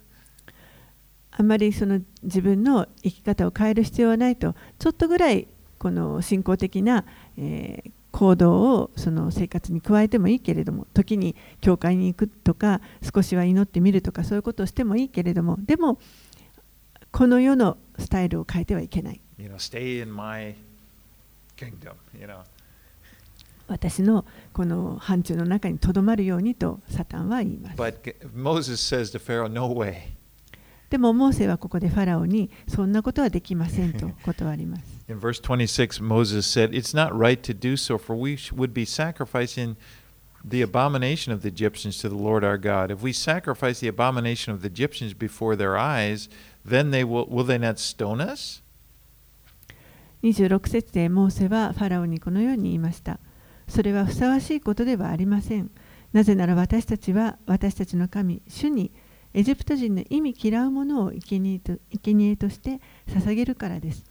[1.35, 5.47] あまりその自分の生き方を変える必要はないと、ちょっとぐらい
[5.79, 7.05] この信仰的な、
[7.37, 15.99] えー、行動をその生活に加えてもいいけれども、時に教会に行くとか、少しは祈ってみるとか、そういうことをしてもいいけれども、でも、
[17.11, 19.21] この世のスタイルを変えてはいけない。
[19.39, 20.55] You know, stay in my
[21.57, 22.41] kingdom, you know.
[23.73, 27.81] 私のこの範疇の中にとどまるようにとサタンは言います。
[27.81, 30.13] But Moses says to Pharaoh, no way.
[30.91, 34.83] でも、モーセはここでファラオにそんなことはできませんと断ります。
[35.09, 39.75] In verse 26, Moses said, It's not right to do so, for we would be sacrificing
[40.47, 42.91] the abomination of the Egyptians to the Lord our God.
[42.91, 46.29] If we sacrifice the abomination of the Egyptians before their eyes,
[46.63, 48.61] then they will, will they not stone us?
[50.21, 53.19] 26節でモーセはファラオにこのように言いました。
[53.67, 55.71] それはふさわしいことではありません。
[56.11, 58.91] なぜなら私たちは私たちの神、主に
[59.33, 64.05] エジプト人の意味嫌うものを生贄と生贄として捧げるからです。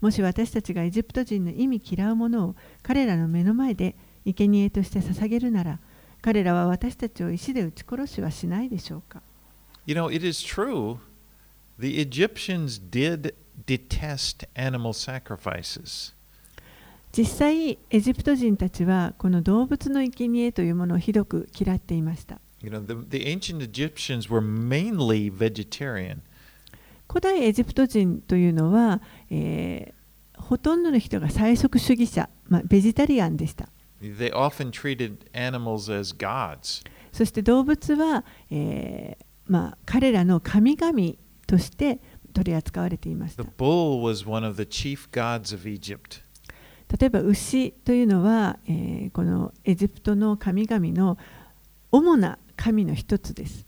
[0.00, 5.80] もし私たちがエジプト人の意味嫌うものを彼らの目の前で生贄として捧げるなら、
[6.20, 9.22] 彼らは私たちを石で撃ち殺しはしないでしょうか
[9.86, 10.98] You know, it is true.
[11.78, 13.34] The Egyptians did
[13.66, 16.13] detest animal sacrifices.
[17.16, 22.40] 実際エジプト人たちはこの動物の生贄というものをひどく嫌っていました
[27.08, 29.00] 古代エジプト人というのは、
[29.30, 33.68] えー、ほとんどの人が最速主義者、まあ、ベジタリアンでした
[34.00, 34.18] vegetarian です。
[34.18, 34.32] で
[37.12, 41.12] そして動物は、えーまあ、彼らの神々
[41.46, 42.00] として
[42.32, 43.36] 取り扱われています。
[46.98, 48.58] 例えば牛というのは、
[49.12, 51.18] このエジプトの神々の
[51.90, 53.66] 主な神の一つです。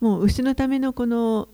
[0.00, 1.48] もう牛のためのこの、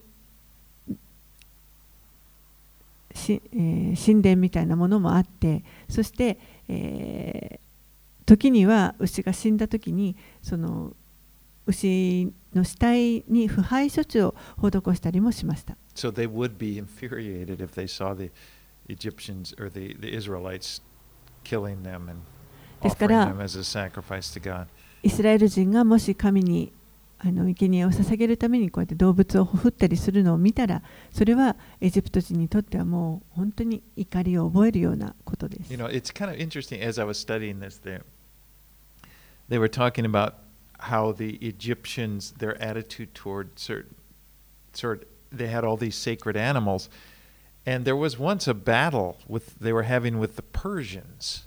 [3.15, 6.39] 神殿みたいなものもあって、そして、
[8.25, 10.95] 時には牛が死んだ時にその
[11.67, 15.77] 牛の死体に腐敗処置を施したりもしました。
[15.95, 18.31] So they would be infuriated if they saw the
[18.89, 20.83] Egyptians or the, the Israelites
[21.45, 22.21] killing them and
[22.83, 24.67] ですか offering ら them as a sacrifice to God.
[25.03, 26.73] イスラエル人がもし神に
[27.25, 30.83] あの生贄を捧げるためにこうやって動物を振ったりするのを見たら
[31.13, 35.79] それはエジプト人にとってはもう本当に怒りを覚えるようなことです You。
[35.79, 38.03] know, it's kind of interesting as I was studying this there.
[39.49, 40.35] They were talking about
[40.83, 43.95] how the Egyptians, their attitude toward certain,
[44.73, 46.89] sort they had all these sacred animals.
[47.65, 51.47] And there was once a battle with they were having with the Persians.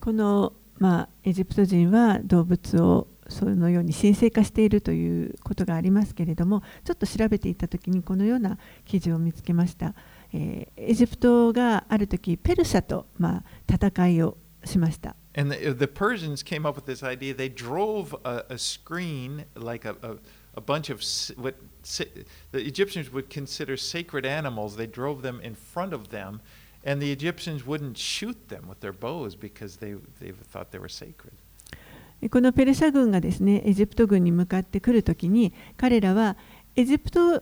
[0.00, 9.94] この、まあ、エジプト人は動物をそのように神聖化しているということがありますけれどもちょっと調べていった時にこのような記事を見つけました、
[10.32, 17.33] えーエジプトがある時ペルシャと、まあ、戦いをしました And the, the Persians came up with this idea.
[17.33, 20.17] They drove a, a screen, like a, a,
[20.55, 22.03] a bunch of s- what sa-
[22.51, 24.75] the Egyptians would consider sacred animals.
[24.75, 26.41] They drove them in front of them,
[26.83, 30.89] and the Egyptians wouldn't shoot them with their bows because they, they thought they were
[30.89, 31.33] sacred.
[32.29, 36.37] このペルシャ軍がですねエジプト軍に向かってくるときに彼らは
[36.75, 37.41] エジプト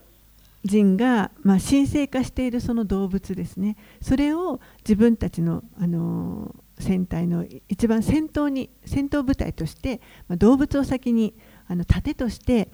[0.64, 11.33] 人が、まあ、神聖化しているその動物ですねそれを自分たちの、あのー 戦隊の一番先頭に戦闘部隊として、まあ、動物を先に
[11.67, 12.69] あの盾として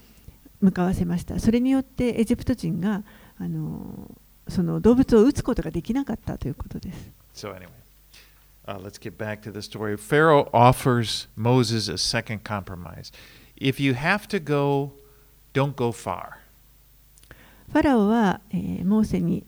[0.60, 3.04] 向かわせましたそれによってエジプト人が、
[3.38, 7.70] あのーその動物を撃つことができなかったということです So, anyway,
[8.68, 9.96] uh, let's get back to the story.
[9.96, 13.12] Pharaoh offers Moses a second compromise.
[13.56, 14.92] If you have to go,
[15.54, 16.42] don't go far.
[17.72, 19.46] ファラオは、えーモーセに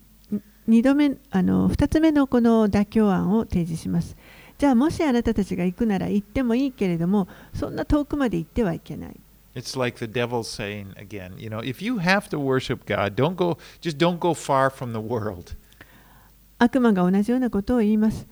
[0.69, 4.15] 2度目あの2つ目のこの妥協案を提示します。
[4.63, 9.19] じゃあもしあなたたちが行くなら行ってもいいけれどもそんな遠くまで行ってはいけない。
[9.55, 13.57] It's like the devil saying again, you know, if you have to worship God, don't go
[13.81, 15.57] just don't go far from the world.
[16.59, 18.25] 悪魔が同じようなことを言います。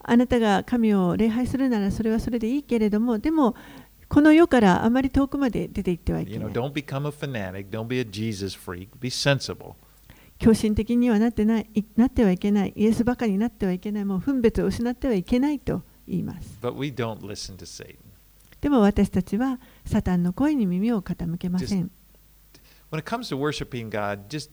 [0.00, 3.54] あなたが神を礼拝するならそれはそれでいいけれどもでも
[4.08, 6.52] この世からあまり遠くまで出て行ってはいけ You な know, い。
[6.52, 9.74] don't become a fanatic, don't be a Jesus freak, be sensible.
[10.40, 12.72] 狂信的にはなってないいなってはいけない。
[12.74, 14.06] イエスばかりになってはいけない。
[14.06, 16.58] もう分別を失ってはいけないと言います。
[18.60, 21.90] でも私たちはサタンの声に耳を傾けません。
[22.90, 24.50] When it comes to worshiping God, just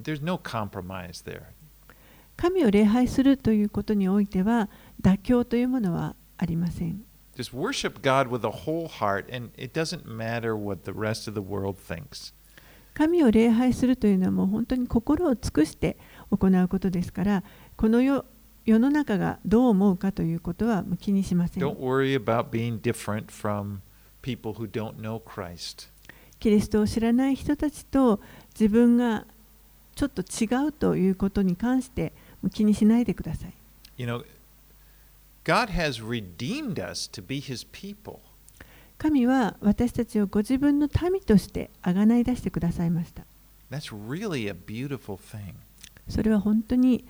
[0.00, 1.42] there's no compromise there.
[2.36, 4.70] 神を礼拝するということにおいては
[5.02, 7.04] 妥協というものはありません。
[7.36, 11.40] Just worship God with a whole heart, and it doesn't matter what the rest of the
[11.40, 12.32] world thinks.
[12.94, 15.98] 神を礼拝するというのはもう本当に心を尽くして
[16.30, 17.44] 行うことですから
[17.76, 18.24] この世
[18.64, 21.76] 世の中がどう思うかということは気にしません Don't。
[21.78, 23.80] worry about being different from
[24.22, 25.90] people who don't know Christ.
[26.40, 28.20] キリストを知らない人たちと
[28.58, 29.26] 自分が
[29.94, 32.12] ちょっと違うということに関して
[32.52, 33.54] 気にしないでください。
[33.96, 34.24] You know,
[35.44, 38.20] God has redeemed us to be His people.
[38.97, 43.23] 神は私たちをご自分の民としてあがない出してくださいました。
[43.71, 45.53] That's really a beautiful thing.
[46.07, 47.05] それは本当に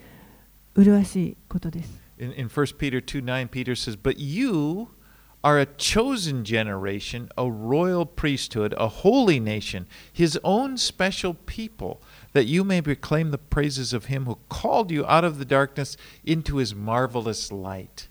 [0.75, 2.09] 麗しいことです。
[2.19, 4.89] In, in 1 Peter 2 9, Peter says, But you
[5.41, 12.01] are a chosen generation, a royal priesthood, a holy nation, his own special people,
[12.33, 15.95] that you may proclaim the praises of him who called you out of the darkness
[16.25, 18.09] into his marvelous light.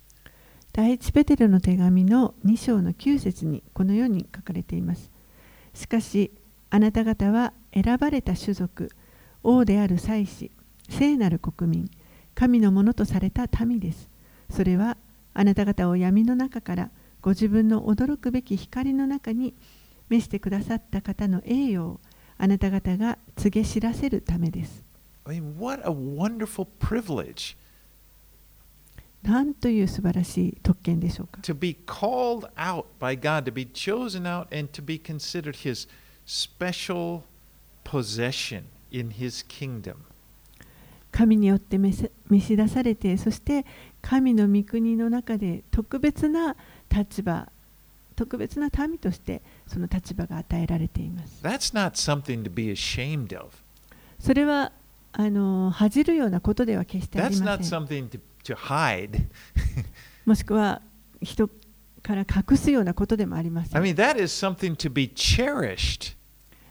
[0.75, 5.11] 第一ペテロの手紙の2章の9節にこのように書かれています。
[5.75, 6.31] しかし、
[6.71, 8.89] あなた方は選ばれた種族、
[9.43, 10.49] 王である祭司、
[10.89, 11.91] 聖なる国民、
[12.33, 14.09] 神のものとされた民です。
[14.49, 14.97] それは
[15.35, 16.89] あなた方を闇の中から
[17.21, 19.53] ご自分の驚くべき光の中に
[20.09, 21.99] 召してくださった方の栄誉を
[22.39, 24.83] あなた方が告げ知らせるためです。
[25.25, 27.55] I mean, what a wonderful privilege.
[29.23, 31.43] なという素晴らしい特権でしょうか？God,
[41.11, 42.09] 神によって召し
[42.57, 43.65] 出されて、そして
[44.01, 46.55] 神の御国の中で特別な
[46.89, 47.49] 立場、
[48.15, 51.39] 特別な民としてその立場が与えられています。
[54.19, 54.71] それは
[55.11, 57.19] あの恥じるようなことでは決して。
[58.43, 59.25] To hide.
[60.25, 60.81] もしくは
[61.21, 61.49] 人
[62.01, 63.85] から隠すようなことでもありませ I ん。
[63.85, 66.15] mean, that is something to be cherished.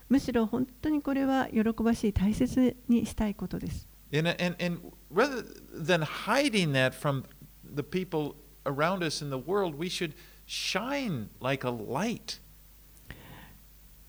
[0.09, 3.89] むしろ本当にこれは喜ばしい、大切にしたいことです。
[4.15, 4.81] And, and, and
[5.13, 5.43] rather
[5.75, 7.25] than hiding that from
[7.65, 10.13] the people around us in the world, we should
[10.47, 12.41] shine like a light.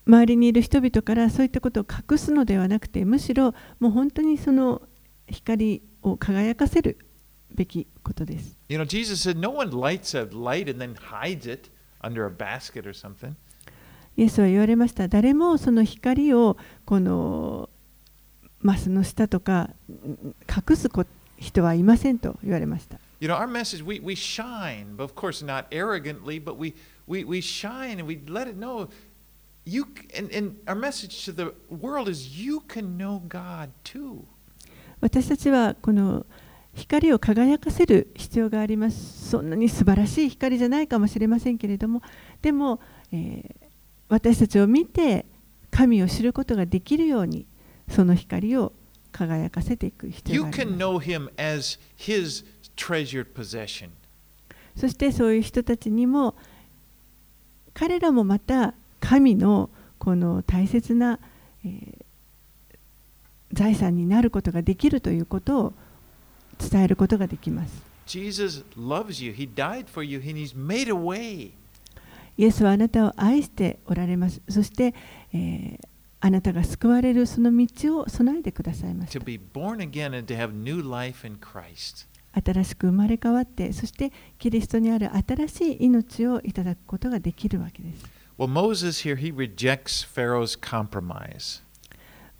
[0.06, 4.82] 周りにいる人々からそういったことを隠すのではなくてむしろもう本当にその
[5.26, 6.98] 光を輝かせる
[7.54, 8.56] べきことです。
[8.68, 11.70] You know, Jesus said, No one lights a light and then hides it
[12.02, 13.34] under a basket or something.
[14.16, 17.68] イエスは言われました誰もその光をこの
[18.60, 21.04] マスの下とかん隠すこ
[21.38, 22.98] 人はいませんと言われました。
[23.20, 26.74] You know, our message, we, we shine, but of course not arrogantly, but we,
[27.06, 28.88] we, we shine and we let it know.
[29.66, 29.86] You
[30.16, 34.24] and, and our message to the world is you can know God too.
[35.00, 36.24] 私たちはこの
[36.74, 39.30] 光を輝かせる必要があります。
[39.30, 42.02] そんなに素晴らしい光じゃないかもしれませんけれども、
[42.42, 42.80] でも、
[43.12, 43.64] えー
[44.06, 45.24] 私たちを見て
[45.70, 47.46] 神を知ることができるように、
[47.88, 48.72] その光を
[49.12, 50.70] 輝かせていく必要があります。
[54.76, 56.36] そしてそういう人たちにも、
[57.72, 61.18] 彼らもまた神のこの大切な、
[61.64, 62.04] えー
[63.52, 65.74] 財産になることができるということを
[66.58, 67.82] 伝えることができます。
[68.06, 69.32] Jesus loves you.
[69.32, 70.20] He died for you.
[70.20, 71.52] He's made a way.
[72.36, 74.42] イエスはあなたを愛しておられます。
[74.48, 74.94] そして、
[75.32, 75.78] えー、
[76.20, 79.18] あなたが救われるその道を備えてくださいました。
[79.18, 82.06] To be born again and to have new life in Christ.
[82.32, 88.04] 新しく生まれ変わって、そしてキリストにある新しい命をいただくことができるわけです。
[88.36, 91.62] Well, Moses here, he rejects Pharaoh's compromise.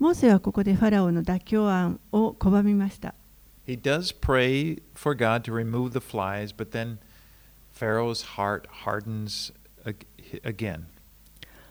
[0.00, 3.14] モーセはここでファラオの妥協案を拒みました。
[3.66, 6.98] He does pray for God to remove the flies, but then
[7.72, 9.52] Pharaoh's heart hardens
[10.44, 10.86] again.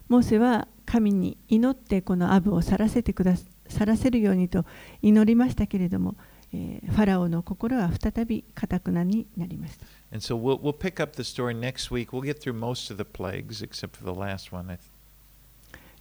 [0.10, 3.36] モーセは神に祈ってこのアブを去らせてくだ
[3.68, 4.66] 去らせるようにと
[5.02, 6.16] 祈りましたけれども、
[6.52, 9.86] えー、ファラオの心は再び固くなになりました。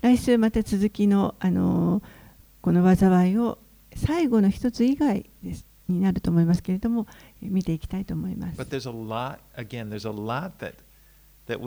[0.03, 2.03] 来週また続きのあの、
[2.61, 3.59] この災いを
[3.95, 5.72] 最後の一つ以外です。
[5.93, 7.07] になると思いますけれども、
[7.41, 8.61] 見ていきたいと思います。
[8.61, 10.75] Lot, again, that,
[11.47, 11.59] that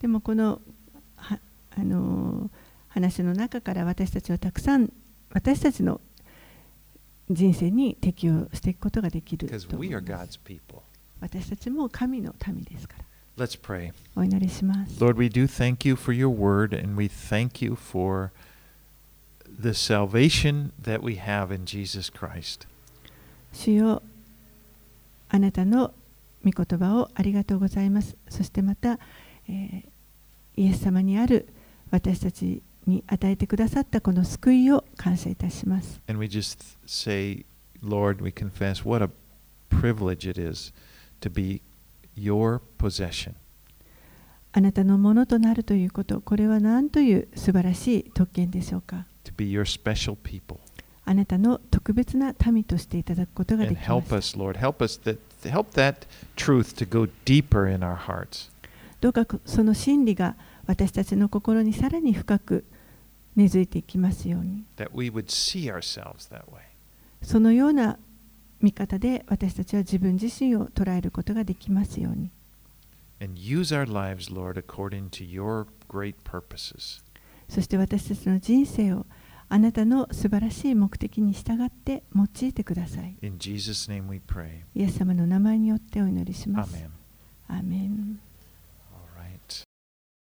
[0.00, 0.60] でもこの,
[1.16, 1.38] あ
[1.82, 2.50] の
[2.88, 4.92] 話の中から私たちはたくさん
[5.30, 6.00] 私たちの
[7.30, 10.40] 人生に適応していくことができると思います。
[11.20, 13.04] 私たちも神の民ですから。
[14.16, 14.98] お祈りします。
[15.02, 18.30] Lord, we do thank you for your word and we thank you for
[19.60, 22.66] the salvation that we have in Jesus Christ.
[25.30, 25.92] あなたの
[26.44, 28.16] 御言葉をありがとうございます。
[28.28, 28.98] そしてまた、
[29.48, 31.48] えー、イエス様にある
[31.90, 36.00] 私たちに与えてくださったこの救いを感謝いたします。
[44.50, 49.04] あなたのものとなるということ、これは何という素晴らしい特権でしょうか？
[49.38, 50.60] Be your special people.
[51.06, 54.14] あなたの特別な民としていただくことができます。
[54.14, 54.58] us, Lord.
[54.58, 55.18] Help us that
[55.50, 58.50] help that truth to go deeper in our hearts.
[59.00, 60.36] どうかその真理が
[60.66, 62.64] 私たちの心にさらに深く
[63.36, 64.64] 根付いていきますように。
[64.76, 66.58] That we would see ourselves that way.
[67.22, 67.98] そのような
[68.60, 72.30] 見方で私たちは自分自身を捉えることができますように。
[73.20, 77.02] And use our lives, Lord, according to your great purposes.
[77.48, 79.06] そして私たちの人生を
[79.50, 83.16] あなたの素晴らしい目的に従って用いてください。
[84.74, 86.84] イエス様の名前によってお祈りします。
[87.48, 88.20] アーメン